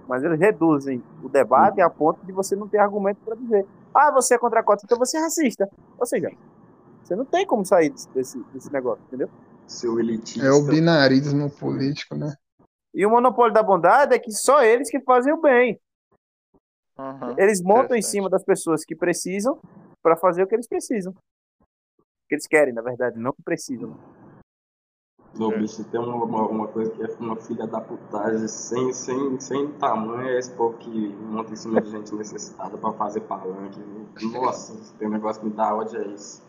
[0.07, 4.11] Mas eles reduzem o debate a ponto de você não ter argumento para dizer: ah,
[4.11, 5.69] você é contra a cota, então você é racista.
[5.97, 6.31] Ou seja,
[7.03, 9.29] você não tem como sair desse, desse negócio, entendeu?
[9.67, 10.45] Seu elitista.
[10.45, 12.35] é o binarismo político, né?
[12.93, 15.79] E o monopólio da bondade é que só eles que fazem o bem.
[16.97, 19.59] Aham, Eles montam em cima das pessoas que precisam
[20.01, 21.13] para fazer o que eles precisam.
[21.13, 23.97] O que eles querem, na verdade, não que precisam.
[25.37, 25.85] O bicho é.
[25.85, 30.39] tem uma, uma coisa que é uma filha da putagem sem, sem, sem tamanho, é
[30.39, 33.79] esse povo que monta em cima de gente necessitada pra fazer palanque.
[34.21, 36.43] Nossa, tem um negócio que me dá ódio, é isso.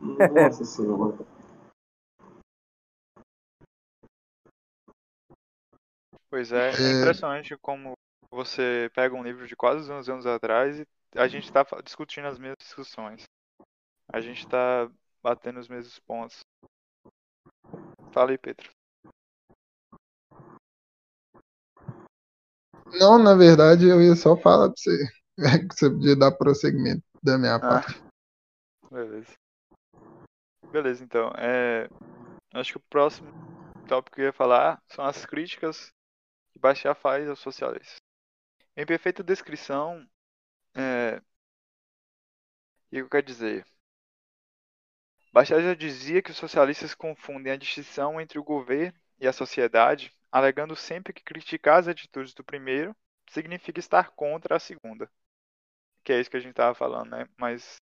[0.00, 1.18] Nossa senhora.
[6.30, 7.92] Pois é, é, é impressionante como
[8.30, 12.38] você pega um livro de quase 11 anos atrás e a gente está discutindo as
[12.38, 13.24] mesmas discussões.
[14.12, 14.90] A gente está
[15.22, 16.40] batendo os mesmos pontos.
[18.14, 18.70] Fala aí, Pedro.
[23.00, 24.96] Não, na verdade, eu ia só falar pra você
[25.68, 28.00] que você podia dar prosseguimento da minha Ah, parte.
[28.88, 29.34] beleza.
[30.70, 31.32] Beleza, então.
[31.36, 31.88] É,
[32.54, 33.32] acho que o próximo
[33.88, 35.92] tópico que eu ia falar são as críticas
[36.52, 37.96] que Bastiat faz aos socialistas.
[38.76, 40.06] Em perfeita descrição,
[40.76, 43.66] é, o que eu quero dizer?
[45.34, 50.14] Bastiat já dizia que os socialistas confundem a distinção entre o governo e a sociedade,
[50.30, 52.94] alegando sempre que criticar as atitudes do primeiro
[53.28, 55.10] significa estar contra a segunda.
[56.04, 57.28] Que é isso que a gente estava falando, né?
[57.36, 57.78] Mas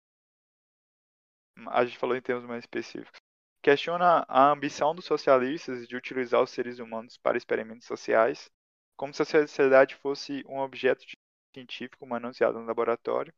[1.69, 3.19] a gente falou em termos mais específicos.
[3.63, 8.51] Questiona a ambição dos socialistas de utilizar os seres humanos para experimentos sociais,
[8.95, 11.03] como se a sociedade fosse um objeto
[11.55, 13.33] científico manuseado no laboratório.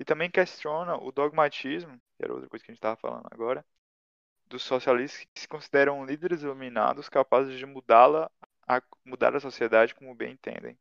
[0.00, 3.64] E também questiona o dogmatismo, que era outra coisa que a gente estava falando agora,
[4.46, 8.30] dos socialistas que se consideram líderes iluminados capazes de mudá-la,
[8.66, 10.78] a mudar a sociedade como bem entendem.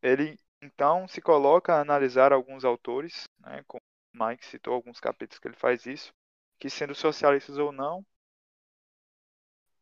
[0.00, 3.82] Ele então se coloca a analisar alguns autores, né, como
[4.14, 6.14] Mike citou alguns capítulos que ele faz isso,
[6.60, 8.06] que sendo socialistas ou não,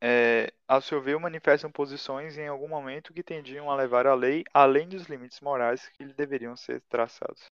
[0.03, 4.45] é, ao seu ver, manifestam posições em algum momento que tendiam a levar a lei
[4.55, 7.51] além dos limites morais que lhe deveriam ser traçados.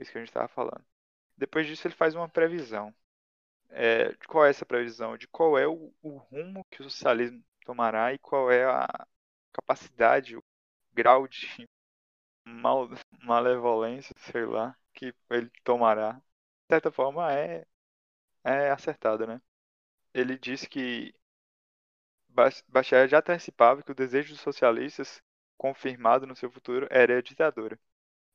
[0.00, 0.82] É isso que a gente estava falando.
[1.36, 2.94] Depois disso, ele faz uma previsão.
[3.70, 5.16] É, de qual é essa previsão?
[5.18, 8.88] De qual é o, o rumo que o socialismo tomará e qual é a
[9.52, 10.44] capacidade, o
[10.92, 11.46] grau de
[12.46, 12.88] mal,
[13.22, 16.14] malevolência, sei lá, que ele tomará.
[16.14, 16.22] De
[16.74, 17.66] certa forma, é,
[18.44, 19.42] é acertado, né?
[20.14, 21.14] Ele disse que
[22.68, 25.22] Bastiat já antecipava que o desejo dos socialistas,
[25.58, 27.78] confirmado no seu futuro, era a ditadura.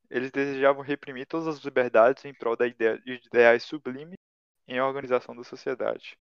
[0.10, 4.18] Eles desejavam reprimir todas as liberdades em prol da ideia de ideais sublimes
[4.68, 6.18] em organização da sociedade.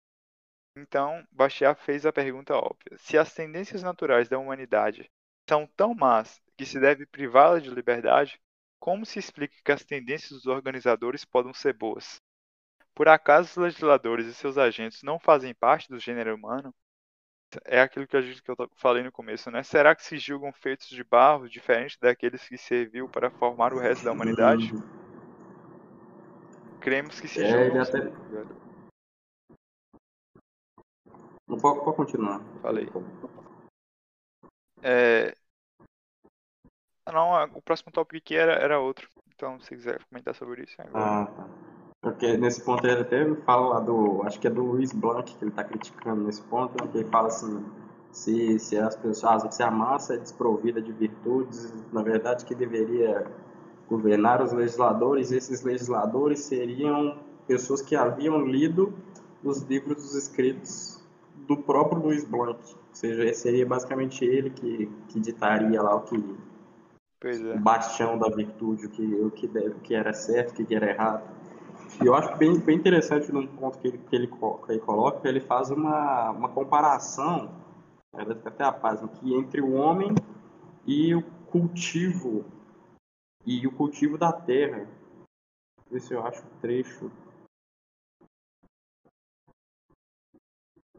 [0.76, 5.10] Então, Bastiat fez a pergunta óbvia: se as tendências naturais da humanidade
[5.48, 8.40] são tão más que se deve privá-la de liberdade,
[8.80, 12.20] como se explica que as tendências dos organizadores podem ser boas?
[12.94, 16.74] Por acaso os legisladores e seus agentes não fazem parte do gênero humano?
[17.64, 19.62] É aquilo que, a gente, que eu falei no começo, né?
[19.62, 24.04] Será que se julgam feitos de barro diferente daqueles que serviu para formar o resto
[24.04, 24.72] da humanidade?
[26.80, 27.66] Cremos que se É, julgam.
[27.66, 28.54] ele até-
[31.46, 32.40] Não pode, pode continuar.
[32.62, 32.88] Falei.
[34.82, 35.34] É...
[37.06, 39.08] Não, o próximo tópico aqui era, era outro.
[39.34, 41.04] Então, se quiser comentar sobre isso, é agora.
[41.04, 41.48] Ah, tá.
[42.04, 44.22] Porque nesse ponto ele até fala lá do.
[44.24, 47.28] Acho que é do Luiz Blanc que ele está criticando nesse ponto, que ele fala
[47.28, 47.64] assim,
[48.12, 53.26] se, se as pessoas, se a massa é desprovida de virtudes, na verdade que deveria
[53.88, 58.92] governar os legisladores, esses legisladores seriam pessoas que haviam lido
[59.42, 61.02] os livros dos escritos
[61.46, 62.58] do próprio Luiz Blanc.
[62.60, 66.22] Ou seja, seria basicamente ele que, que ditaria lá o que
[67.18, 67.54] Pois é.
[67.54, 70.74] o bastião da virtude, o que, o que, deve, o que era certo, o que
[70.74, 71.33] era errado.
[72.02, 75.28] E eu acho bem, bem interessante num ponto que ele, que ele, que ele coloca,
[75.28, 77.46] ele faz uma, uma comparação,
[78.12, 80.14] né, até a página, que entre o homem
[80.86, 82.44] e o cultivo,
[83.46, 84.88] e o cultivo da terra.
[85.90, 87.10] Ver se eu acho o trecho.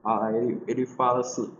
[0.03, 1.53] Ah, ele, ele fala assim,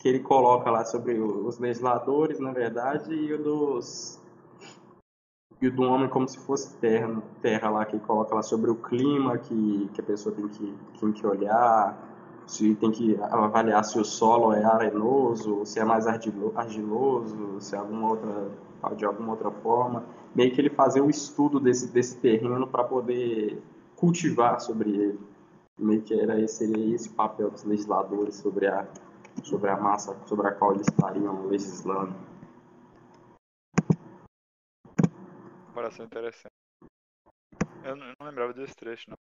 [0.00, 4.20] que ele coloca lá sobre os legisladores, na verdade, e dos
[5.60, 8.74] e o do homem como se fosse terra, terra lá que coloca lá sobre o
[8.74, 11.96] clima que, que a pessoa tem que, tem que olhar,
[12.46, 17.78] se tem que avaliar se o solo é arenoso, se é mais argiloso, se é
[17.78, 22.66] alguma outra de alguma outra forma, meio que ele fazer um estudo desse desse terreno
[22.68, 23.60] para poder
[23.96, 25.20] cultivar sobre ele.
[25.78, 28.86] Meio que era esse seria esse papel dos legisladores sobre a
[29.42, 32.14] sobre a massa sobre a qual eles estariam legislando.
[35.76, 36.54] Comparação interessante.
[37.84, 39.18] Eu não, eu não lembrava desse trecho, não.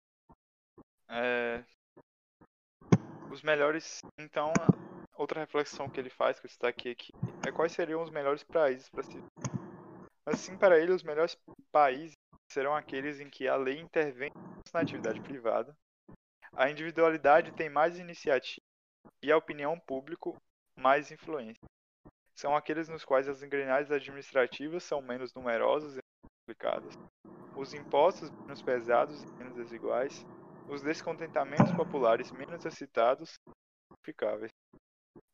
[1.08, 1.64] É...
[3.30, 4.02] Os melhores.
[4.18, 4.52] Então,
[5.16, 7.10] outra reflexão que ele faz, que destaquei aqui,
[7.48, 9.16] é quais seriam os melhores países para se.
[10.26, 11.38] Assim, para ele, os melhores
[11.72, 12.18] países
[12.50, 14.30] serão aqueles em que a lei intervém
[14.74, 15.74] na atividade privada,
[16.52, 18.60] a individualidade tem mais iniciativa
[19.22, 20.30] e a opinião pública
[20.76, 21.66] mais influência.
[22.34, 26.01] São aqueles nos quais as engrenagens administrativas são menos numerosas
[27.56, 30.24] os impostos menos pesados e menos desiguais,
[30.68, 33.52] os descontentamentos populares menos excitados e
[33.92, 34.50] justificáveis.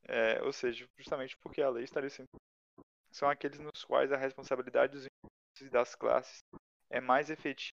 [0.06, 2.28] É, ou seja, justamente porque a lei estabelecendo
[3.10, 6.40] são aqueles nos quais a responsabilidade dos indivíduos e das classes
[6.90, 7.76] é mais efetiva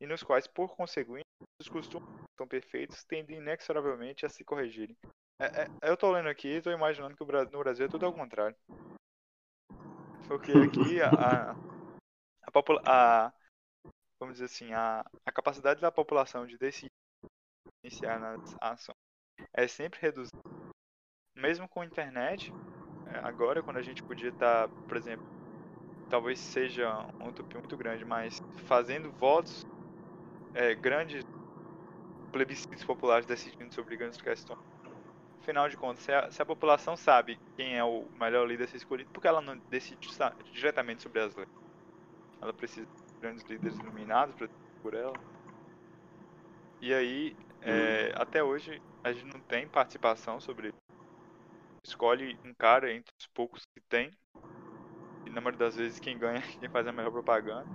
[0.00, 1.24] e nos quais, por conseguinte,
[1.60, 4.96] os costumes são perfeitos tendem inexoravelmente a se corrigirem.
[5.38, 8.12] É, é, eu estou lendo aqui e estou imaginando que no Brasil é tudo ao
[8.12, 8.56] contrário.
[10.28, 11.54] Porque aqui a,
[12.86, 13.32] a, a
[14.20, 16.92] vamos dizer assim, a, a capacidade da população de decidir
[17.84, 18.96] iniciar nas ações
[19.54, 20.32] é sempre reduzida.
[21.34, 22.52] Mesmo com a internet,
[23.06, 25.24] é, agora quando a gente podia estar, por exemplo,
[26.08, 29.64] talvez seja um utopia muito grande, mas fazendo votos
[30.54, 31.22] é, grandes
[32.32, 34.58] plebiscitos populares decidindo sobre grandes questões.
[35.42, 38.68] Afinal de contas, se a, se a população sabe quem é o melhor líder a
[38.68, 40.00] ser escolhido, porque ela não decide
[40.52, 41.48] diretamente sobre as leis?
[42.40, 44.34] Ela precisa de grandes líderes iluminados
[44.82, 45.14] por ela.
[46.80, 50.70] E aí, é, até hoje, a gente não tem participação sobre.
[51.84, 54.10] Escolhe um cara entre os poucos que tem.
[55.26, 57.68] E na maioria das vezes, quem ganha é quem faz a melhor propaganda.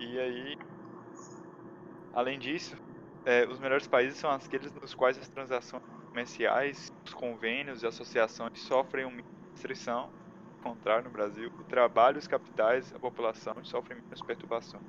[0.00, 0.56] E aí,
[2.12, 2.76] além disso,
[3.24, 8.50] é, os melhores países são aqueles nos quais as transações comerciais, os convênios e associações
[8.56, 9.20] sofrem uma
[9.54, 10.12] restrição.
[10.62, 14.80] Ao contrário, no Brasil, o trabalho, os capitais, a população sofrem menos perturbação.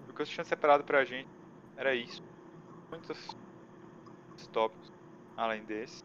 [0.00, 1.30] O que eu tinha separado pra gente
[1.76, 2.20] era isso.
[2.92, 3.26] Muitos
[4.52, 4.92] tópicos
[5.36, 6.02] além desse.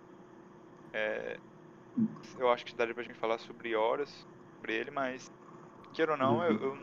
[0.94, 1.40] É,
[2.38, 4.26] eu acho que daria pra gente falar sobre horas
[4.56, 5.30] sobre ele, mas
[5.92, 6.78] queira ou não, eu, eu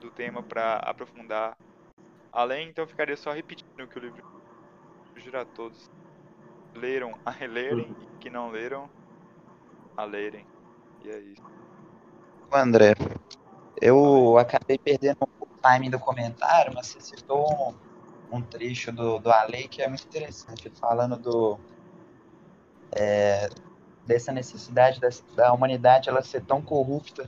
[0.00, 1.56] do tema para aprofundar
[2.32, 4.22] além, então ficaria só repetindo o que o livro
[5.14, 5.90] sugiro a todos
[6.74, 7.96] leram a relerem uhum.
[8.14, 8.88] e que não leram
[9.96, 10.46] a lerem.
[11.04, 11.42] E é isso.
[12.52, 12.94] André,
[13.80, 17.74] eu acabei perdendo o timing do comentário, mas você citou
[18.30, 21.58] um, um trecho do, do Ale que é muito interessante, falando do
[22.94, 23.48] é,
[24.06, 27.26] dessa necessidade da, da humanidade ela ser tão corrupta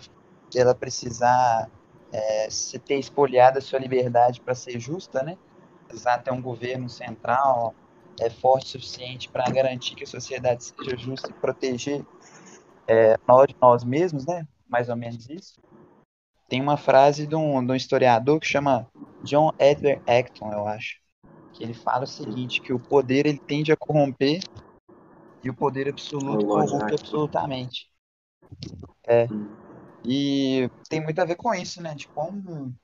[0.51, 1.71] que ela precisar
[2.13, 5.39] é, se ter espoliado a sua liberdade para ser justa, né?
[6.25, 7.75] Ter um governo central
[8.21, 12.05] é, forte o suficiente para garantir que a sociedade seja justa e proteger
[12.87, 14.47] é, nós, nós mesmos, né?
[14.69, 15.61] Mais ou menos isso.
[16.49, 18.89] Tem uma frase de um, de um historiador que chama
[19.23, 21.01] John Edward Acton, eu acho,
[21.53, 24.41] que ele fala o seguinte, que o poder ele tende a corromper
[25.43, 27.91] e o poder absoluto corrompe absolutamente.
[29.07, 29.27] É.
[30.05, 31.95] E tem muito a ver com isso, né?
[31.95, 32.75] De como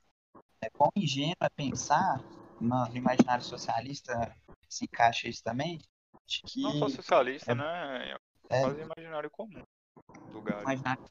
[0.61, 2.23] é quão ingênuo é pensar
[2.61, 4.35] no, imaginário socialista
[4.69, 5.79] se encaixa isso também.
[6.25, 8.15] De que, Não só socialista, é, né?
[8.49, 9.63] É quase imaginário comum.
[10.31, 10.61] Lugar.
[10.61, 11.03] Imaginário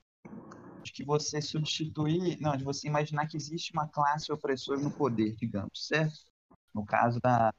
[0.83, 5.35] de que você substituir, não, de você imaginar que existe uma classe opressora no poder,
[5.37, 6.21] digamos, certo?
[6.75, 7.53] No caso da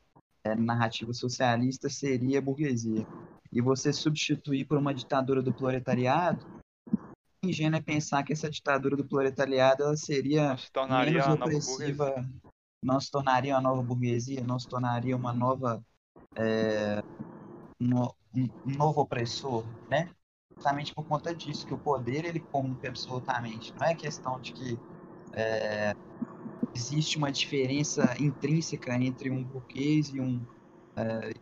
[0.43, 3.05] é, narrativa socialista seria a burguesia.
[3.51, 6.61] E você substituir por uma ditadura do proletariado
[7.43, 10.55] ingênuo é pensar que essa ditadura do proletariado seria
[11.03, 12.23] menos opressiva,
[12.81, 15.83] não se tornaria uma nova burguesia, não se tornaria uma nova
[16.35, 17.03] é,
[17.79, 20.09] no, um novo opressor, né?
[20.55, 23.73] Justamente por conta disso, que o poder ele corrompe absolutamente.
[23.79, 24.79] Não é questão de que
[25.33, 25.95] é,
[26.73, 30.41] existe uma diferença intrínseca entre um burguês e um,
[30.95, 31.33] é,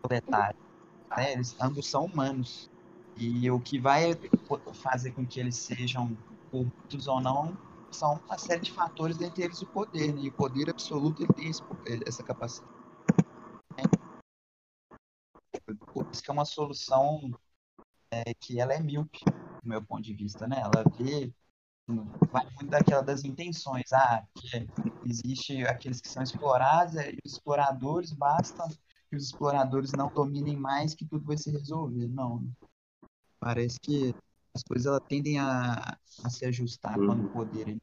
[0.00, 0.58] proletário.
[1.16, 1.32] Né?
[1.32, 2.70] Eles ambos são humanos.
[3.16, 4.18] E o que vai
[4.72, 6.16] fazer com que eles sejam
[6.50, 7.56] corruptos ou não
[7.94, 10.22] são uma série de fatores, dentre eles o poder, né?
[10.22, 11.62] E o poder absoluto ele tem esse,
[12.06, 12.72] essa capacidade.
[15.92, 17.30] Por isso que é uma solução
[18.10, 19.24] é, que ela é míope,
[19.62, 20.60] do meu ponto de vista, né?
[20.60, 21.32] Ela vê
[22.30, 24.66] vai muito daquela das intenções, ah, que
[25.04, 28.66] existe aqueles que são explorados e os exploradores bastam
[29.10, 32.08] que os exploradores não dominem mais que tudo vai se resolver.
[32.08, 32.42] Não,
[33.44, 34.14] Parece que
[34.54, 37.06] as coisas elas tendem a, a se ajustar uhum.
[37.06, 37.76] quando o poder.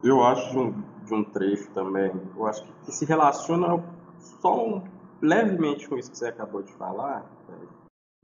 [0.00, 3.82] Eu acho de um, de um trecho também, eu acho que, que se relaciona
[4.40, 4.84] só um,
[5.20, 7.28] levemente com isso que você acabou de falar,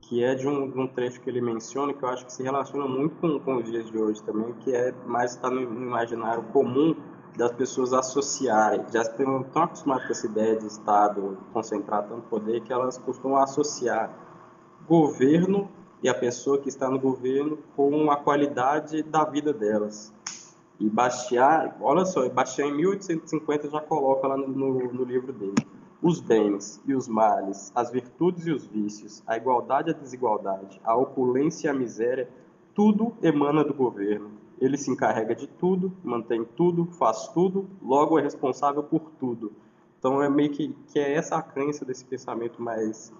[0.00, 2.44] que é de um, de um, trecho que ele menciona, que eu acho que se
[2.44, 6.44] relaciona muito com, com os dias de hoje também, que é mais está no imaginário
[6.52, 6.94] comum
[7.36, 12.60] das pessoas associarem, já estão tão acostumadas com essa ideia de Estado concentrar tanto poder
[12.60, 14.16] que elas costumam associar
[14.86, 15.68] governo
[16.00, 20.14] e a pessoa que está no governo com a qualidade da vida delas.
[20.80, 25.54] E Bastiat, olha só, Bastiat em 1850 já coloca lá no, no, livro dele
[26.02, 30.80] os bens e os males, as virtudes e os vícios, a igualdade e a desigualdade,
[30.84, 32.28] a opulência e a miséria,
[32.74, 38.22] tudo emana do governo ele se encarrega de tudo, mantém tudo, faz tudo, logo é
[38.22, 39.52] responsável por tudo.
[39.98, 43.12] Então é meio que, que é essa a crença desse pensamento mais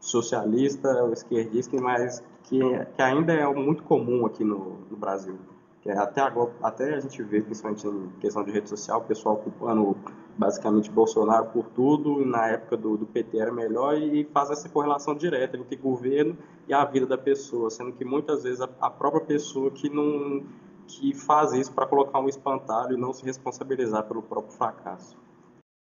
[0.00, 2.58] socialista, esquerdista, mas que,
[2.94, 5.38] que ainda é muito comum aqui no, no Brasil.
[5.82, 9.04] Que é até agora, até a gente vê, principalmente em questão de rede social, o
[9.04, 9.96] pessoal culpando
[10.36, 15.14] basicamente Bolsonaro por tudo, na época do, do PT era melhor, e faz essa correlação
[15.14, 16.36] direta entre governo
[16.68, 20.44] e a vida da pessoa, sendo que muitas vezes a, a própria pessoa que não
[20.86, 25.16] que faz isso para colocar um espantalho e não se responsabilizar pelo próprio fracasso.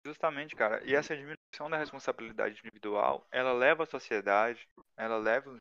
[0.06, 0.82] Justamente, cara.
[0.86, 4.68] E essa diminuição da responsabilidade individual, ela leva a sociedade,
[4.98, 5.58] ela leva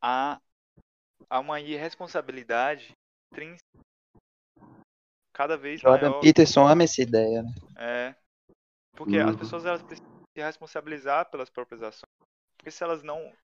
[0.00, 0.40] a,
[1.30, 2.95] uma irresponsabilidade
[5.36, 6.20] cada vez Jordan maior.
[6.22, 7.50] Peterson ama essa ideia, né?
[7.78, 8.16] É.
[8.96, 9.28] Porque Uhum.
[9.28, 12.10] as pessoas elas precisam se responsabilizar pelas próprias ações.
[12.56, 13.36] Porque se elas não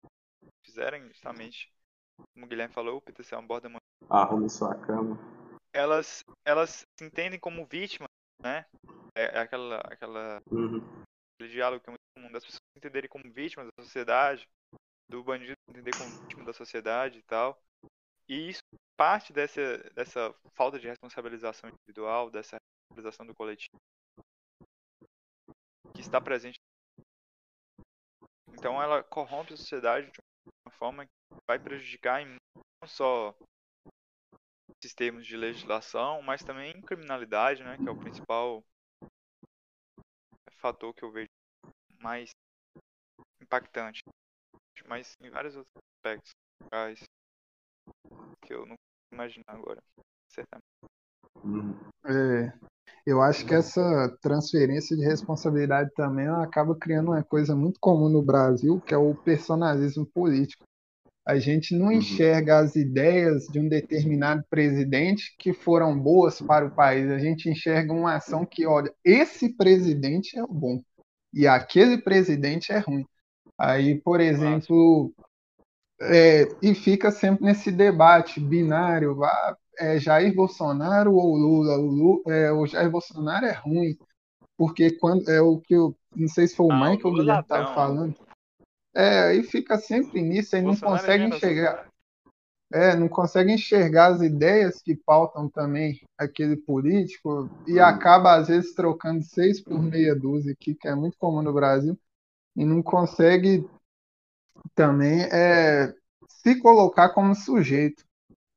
[0.64, 1.70] fizerem justamente,
[2.34, 5.18] como o Guilherme falou, o Peterson aborda muito, Arrume sua cama.
[5.72, 8.08] elas, elas se entendem como vítimas,
[8.42, 8.66] né?
[9.14, 10.80] É, é aquela, aquela Uhum.
[11.34, 14.48] aquele diálogo que é muito comum das pessoas se entenderem como vítimas da sociedade,
[15.08, 17.62] do bandido se entender como vítima da sociedade e tal.
[18.28, 18.62] E isso
[19.02, 23.76] parte dessa, dessa falta de responsabilização individual, dessa responsabilização do coletivo,
[25.92, 26.54] que está presente.
[28.52, 30.20] Então ela corrompe a sociedade de
[30.64, 31.12] uma forma que
[31.48, 33.34] vai prejudicar em não só
[34.80, 38.62] sistemas de legislação, mas também em criminalidade, né, que é o principal
[40.60, 41.28] fator que eu vejo
[41.98, 42.30] mais
[43.42, 44.00] impactante,
[44.86, 46.32] mas em vários outros aspectos
[48.46, 48.76] que eu não
[49.12, 49.80] imaginar agora,
[50.28, 50.62] certamente.
[52.06, 52.52] É,
[53.06, 58.22] eu acho que essa transferência de responsabilidade também acaba criando uma coisa muito comum no
[58.22, 60.64] Brasil, que é o personalismo político.
[61.26, 61.92] A gente não Uhum.
[61.92, 67.08] enxerga as ideias de um determinado presidente que foram boas para o país.
[67.10, 70.82] A gente enxerga uma ação que, olha, esse presidente é o bom
[71.32, 73.04] e aquele presidente é ruim.
[73.56, 75.12] Aí, por exemplo,
[76.02, 81.78] é, e fica sempre nesse debate binário, ah, é Jair Bolsonaro ou Lula?
[81.78, 83.96] O, Lu- é, o Jair Bolsonaro é ruim,
[84.56, 87.12] porque quando é o que eu não sei se foi o Ah, o Michael Lula
[87.12, 88.14] é Guilherme estava falando.
[88.94, 91.86] É, aí fica sempre nisso, aí não é consegue enxergar,
[92.70, 98.74] é, não consegue enxergar as ideias que pautam também aquele político e acaba às vezes
[98.74, 101.98] trocando seis por meia dúzia aqui, que é muito comum no Brasil,
[102.54, 103.66] e não consegue
[104.74, 105.94] também é,
[106.28, 108.04] se colocar como sujeito,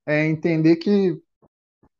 [0.07, 1.19] é entender que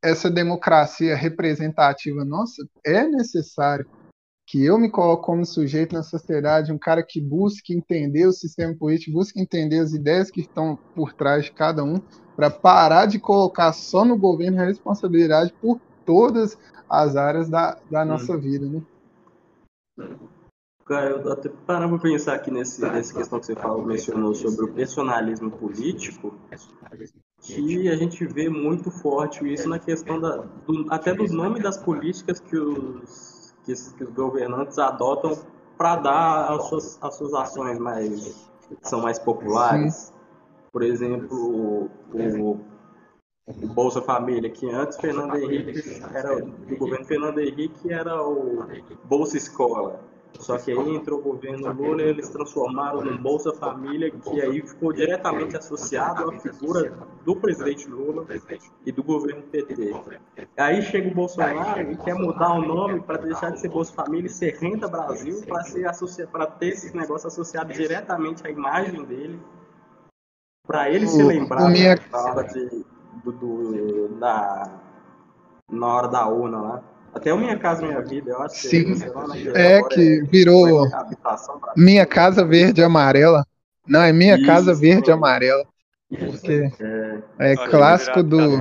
[0.03, 3.85] essa democracia representativa nossa é necessária,
[4.45, 8.75] que eu me coloco como sujeito na sociedade, um cara que busque entender o sistema
[8.75, 11.99] político, busque entender as ideias que estão por trás de cada um,
[12.35, 18.05] para parar de colocar só no governo a responsabilidade por todas as áreas da, da
[18.05, 18.81] nossa vida, né?
[20.85, 24.65] Cara, eu até parando pra pensar aqui nesse, nessa questão que você falou, mencionou sobre
[24.65, 26.35] o personalismo político,
[27.41, 31.77] que a gente vê muito forte isso na questão da, do- até dos nomes das
[31.77, 35.35] políticas que os, que, esses- que os governantes adotam
[35.75, 38.47] para dar as suas, as suas ações mais
[38.83, 40.13] são mais populares.
[40.71, 42.59] Por exemplo, o,
[43.57, 45.81] o Bolsa Família, que antes Fernando Henrique
[46.13, 48.65] era do governo Fernando Henrique era o
[49.05, 49.99] Bolsa Escola.
[50.39, 54.61] Só que aí entrou o governo Lula e eles transformaram no Bolsa Família, que aí
[54.61, 58.25] ficou diretamente associado à figura do presidente Lula
[58.85, 59.91] e do governo PT.
[60.57, 64.27] Aí chega o Bolsonaro e quer mudar o nome para deixar de ser Bolsa Família
[64.27, 69.03] e ser Renda Brasil, para ser associa- para ter esse negócio associado diretamente à imagem
[69.03, 69.39] dele,
[70.67, 72.85] para ele se lembrar minha- na hora de,
[73.23, 74.69] do, do- da,
[75.71, 76.83] na hora da urna lá.
[77.15, 78.93] Até o Minha Casa Minha Vida, eu acho que Sim.
[79.13, 83.45] lá na É que virou habitação pra- Minha Casa Verde e Amarela.
[83.87, 85.13] Não, é Minha Isso, Casa Verde e.
[85.13, 85.65] Amarela.
[86.09, 86.69] Porque
[87.39, 88.59] É, é que clássico do.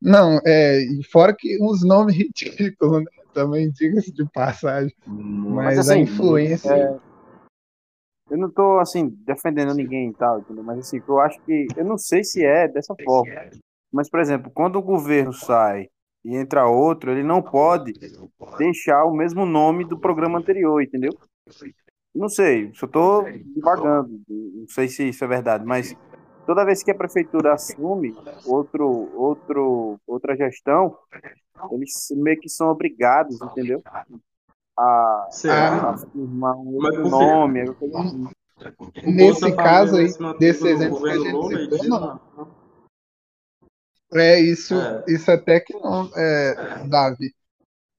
[0.00, 0.82] Não, é.
[1.10, 3.10] Fora que uns nomes ridículos, né?
[3.34, 4.94] Também diga-se de passagem.
[5.06, 6.72] Mas, a assim, influência.
[6.72, 6.96] é,
[8.30, 10.44] eu não tô, assim, defendendo ninguém e tal?
[10.48, 13.32] Mas, assim, eu acho que, eu não sei se é dessa forma.
[13.92, 15.88] Mas, por exemplo, quando o governo sai
[16.24, 17.92] e entra outro, ele não pode
[18.58, 21.12] deixar o mesmo nome do programa anterior, entendeu?
[22.14, 25.96] Não sei, só tô divagando, não sei se isso é verdade, mas
[26.44, 28.14] toda vez que a prefeitura assume
[28.44, 30.96] outro, outro, outra gestão,
[31.70, 33.82] eles meio que são obrigados, entendeu?
[34.78, 35.90] A, será?
[35.90, 38.28] a firmar um outro nome, assim.
[39.04, 40.08] Nesse caso aí,
[40.38, 42.59] desse exemplo que a gente citou, não.
[44.12, 45.04] É isso, É.
[45.08, 47.34] isso até que não, é, Davi.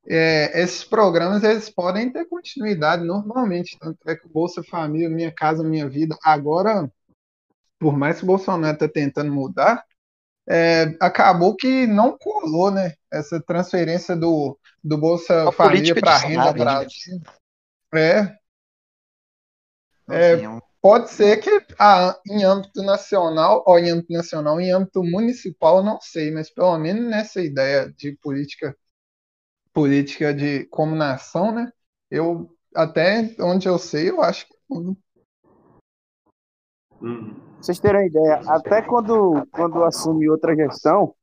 [0.07, 5.31] É, esses programas eles podem ter continuidade normalmente, tanto é que o Bolsa Família, Minha
[5.31, 6.91] Casa Minha Vida, agora,
[7.79, 9.85] por mais que o Bolsonaro está tentando mudar,
[10.49, 12.95] é, acabou que não colou, né?
[13.11, 16.53] Essa transferência do, do Bolsa Uma Família para renda né?
[16.53, 17.21] Brasil.
[17.93, 18.35] É,
[20.09, 24.59] É, assim, é um- Pode ser que ah, em âmbito nacional, ou em âmbito nacional,
[24.59, 28.75] em âmbito municipal, não sei, mas pelo menos nessa ideia de política,
[29.71, 31.71] política de como nação, né?
[32.09, 34.55] Eu até onde eu sei, eu acho que
[37.01, 37.33] Uhum.
[37.33, 41.15] Pra vocês terem uma ideia, até quando, quando assume outra gestão,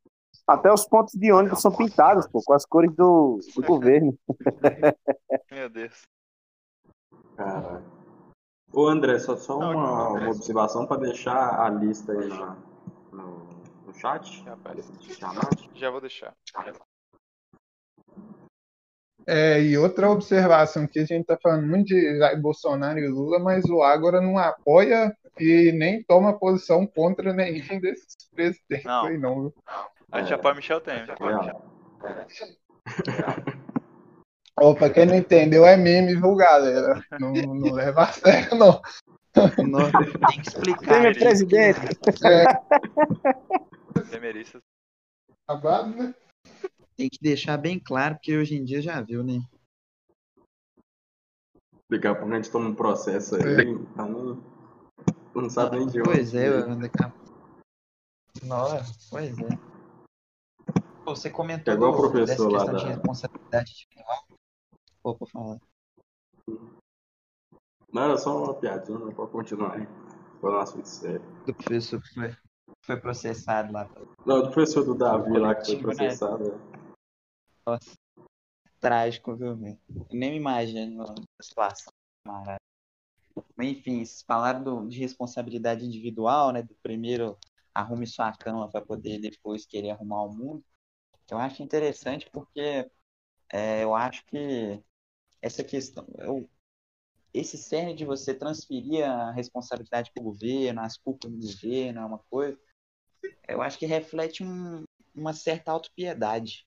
[0.46, 4.18] até os pontos de ônibus são pintados, pô, com as cores do, do governo.
[5.52, 6.02] Meu Deus.
[7.36, 7.97] Caralho.
[8.72, 12.56] Ô André, só, só Não, uma, não, uma observação para deixar a lista aí na,
[13.12, 13.48] no,
[13.86, 14.44] no chat.
[15.74, 16.34] Já vou deixar.
[19.26, 23.38] É, e outra observação que a gente está falando muito de Jair Bolsonaro e Lula,
[23.38, 29.06] mas o Ágora não apoia e nem toma posição contra nenhum desses presidentes Não.
[29.06, 29.40] aí, não.
[29.42, 29.54] viu?
[30.10, 31.14] A gente apoia Michel Temer.
[31.20, 31.62] Real.
[34.60, 37.02] Ó, pra quem não entendeu, é meme, viu, galera?
[37.20, 38.80] Não, não leva a sério, não.
[39.68, 40.86] Não, tem que explicar.
[40.86, 41.22] Temer gente.
[41.24, 41.80] presidente.
[44.10, 44.62] Temeristas.
[45.46, 46.14] Acabado, né?
[46.96, 49.40] Tem que deixar bem claro, porque hoje em dia já viu, né?
[51.90, 54.42] Daqui a pouco a gente toma um processo aí, então
[55.34, 56.10] não sabe nem de onde.
[56.10, 57.12] Pois é, daqui a...
[58.44, 59.48] Nossa, pois é.
[61.06, 64.27] Você comentou É igual o professor dessa lá questão de da- responsabilidade individual.
[65.16, 65.58] Por falar.
[67.92, 69.86] Não, era só uma piadinha, não pode continuar aí.
[70.40, 71.20] Foi um assunto sério.
[71.46, 72.36] Do professor que foi,
[72.82, 73.88] foi processado lá.
[74.26, 75.82] Não, do professor do Davi lá que foi né?
[75.82, 76.52] processado.
[76.52, 76.78] é.
[77.66, 77.94] Nossa.
[78.80, 79.78] Trágico, viu, velho?
[80.12, 81.92] Nem me imagino a situação,
[82.24, 82.58] camarada.
[83.58, 86.62] Enfim, vocês falaram do- de responsabilidade individual, né?
[86.62, 87.36] Do primeiro
[87.74, 90.64] arrume sua cama para poder depois querer arrumar o mundo.
[91.30, 92.88] Eu acho interessante porque
[93.52, 94.82] é, eu acho que
[95.40, 96.06] essa questão,
[97.32, 102.04] esse cerne de você transferir a responsabilidade para o governo, as culpas do governo, é
[102.04, 102.58] uma coisa,
[103.46, 104.84] eu acho que reflete um-
[105.14, 106.66] uma certa autopiedade,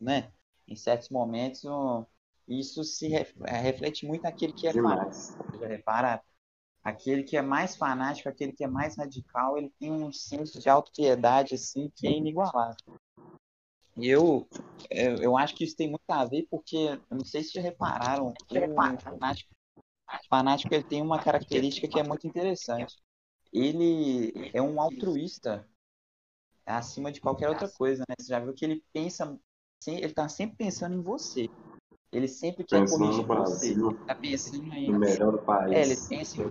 [0.00, 0.32] né?
[0.66, 1.62] Em certos momentos,
[2.48, 5.36] isso se ref- é, reflete muito naquele que é Demais.
[5.58, 6.22] já repara,
[6.82, 10.68] aquele que é mais fanático, aquele que é mais radical, ele tem um senso de
[10.68, 12.76] autopiedade assim que é inigualável.
[14.00, 14.48] E eu,
[14.90, 17.60] eu, eu acho que isso tem muito a ver porque, eu não sei se já
[17.60, 19.50] repararam, o fanático,
[20.08, 22.96] o fanático ele tem uma característica que é muito interessante.
[23.52, 25.66] Ele é um altruísta
[26.64, 28.14] acima de qualquer outra coisa, né?
[28.18, 29.38] Você já viu que ele pensa,
[29.86, 31.48] ele tá sempre pensando em você.
[32.12, 33.74] Ele sempre quer Pensando corrigir no você.
[33.74, 35.72] Brasil, Tá pensando em no melhor país.
[35.72, 36.42] é, ele pensa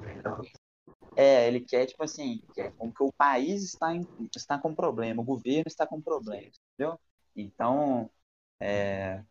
[1.16, 5.22] É, ele quer, tipo assim, quer como que o país está, em- está com problema,
[5.22, 6.98] o governo está com problema, entendeu?
[7.36, 8.10] Então,
[8.60, 9.24] é,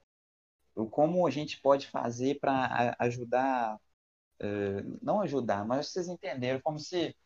[0.76, 3.78] o- como a gente pode fazer para ajudar,
[4.40, 7.16] é, não ajudar, mas vocês entenderam, como se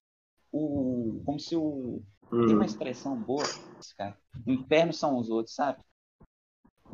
[0.52, 2.02] o, como se o,
[2.46, 2.66] tem uma Hum.
[2.66, 3.44] expressão boa,
[3.98, 5.80] cara, o inferno são os outros, sabe?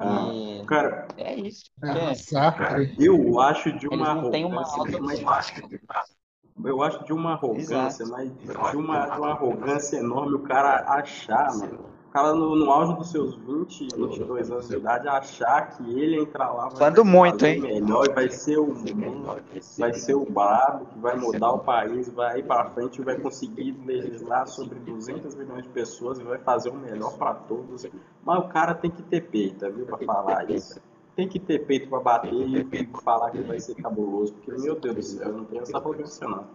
[0.00, 2.96] Ah, E Cara, é isso, É, porque massacre.
[2.98, 5.20] eu acho de uma têm uma arrogância, mas
[6.64, 8.04] eu acho de uma arrogância, Exato.
[8.06, 8.30] mas
[8.70, 11.88] de uma, de uma arrogância enorme o cara achar, mano.
[12.08, 16.22] O cara no, no auge dos seus 20, 22 anos de idade, achar que ele
[16.22, 17.60] entrar lá vai Falando muito, hein?
[17.60, 18.72] melhor e vai ser o
[19.76, 23.18] vai ser o brabo que vai mudar o país, vai ir pra frente e vai
[23.18, 27.86] conseguir legislar sobre 200 milhões de pessoas e vai fazer o melhor pra todos.
[28.24, 30.80] Mas o cara tem que ter peito, viu, pra falar isso.
[31.14, 34.94] Tem que ter peito pra bater e falar que vai ser cabuloso, porque, meu Deus
[34.94, 36.46] do céu, eu não tenho essa arrogância, não.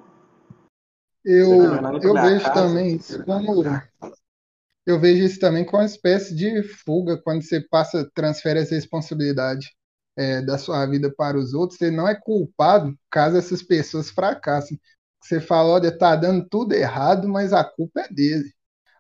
[1.24, 2.54] Eu, na eu vejo casa.
[2.54, 3.64] também isso como.
[4.86, 9.72] Eu vejo isso também como uma espécie de fuga quando você passa, transfere essa responsabilidade
[10.18, 11.78] é, da sua vida para os outros.
[11.78, 14.80] Você não é culpado caso essas pessoas fracassem.
[15.22, 18.52] Você fala, olha, tá dando tudo errado, mas a culpa é dele.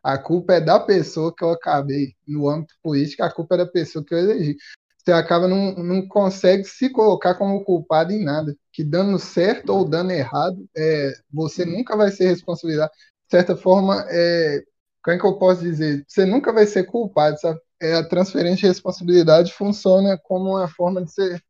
[0.03, 3.65] A culpa é da pessoa que eu acabei no âmbito político, a culpa é da
[3.67, 4.55] pessoa que eu elegi.
[4.97, 8.55] Você acaba não, não consegue se colocar como culpado em nada.
[8.71, 12.91] Que dando certo ou dando errado, é, você nunca vai ser responsabilidade.
[13.25, 14.63] De certa forma, é,
[15.03, 16.03] como é que eu posso dizer?
[16.07, 17.59] Você nunca vai ser culpado, sabe?
[17.81, 21.41] É, a transferência de responsabilidade funciona como uma forma de você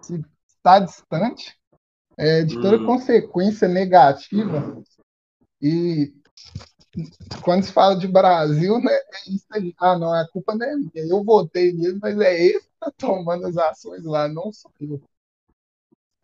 [0.00, 1.54] se estar distante
[2.18, 2.86] é, de toda Hum.
[2.86, 4.82] consequência negativa
[5.60, 6.12] e
[7.42, 9.74] quando se fala de Brasil, né, é isso aí.
[9.78, 10.90] Ah, não, a culpa não é minha.
[10.94, 15.00] Eu votei nele, mas é ele que tá tomando as ações lá, não sou eu.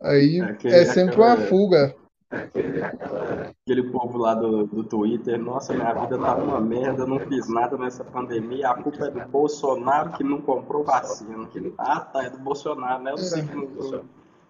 [0.01, 1.95] Aí Aquele- é sempre uma fuga.
[3.65, 7.47] Aquele povo lá do, do Twitter, nossa, minha vida tá uma merda, eu não fiz
[7.49, 11.49] nada nessa pandemia, a culpa é do Bolsonaro que não comprou vacina.
[11.77, 13.11] Ah, tá, é do Bolsonaro, né?
[13.11, 14.05] Eu sei que não,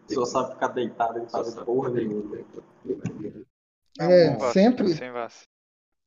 [0.08, 2.38] só sabe ficar deitado e fazer porra nenhuma.
[4.00, 4.94] É, sempre,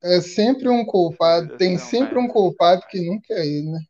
[0.02, 1.56] é sempre um culpado.
[1.56, 2.20] Tem sempre é.
[2.20, 3.80] um culpado que nunca é ele, né?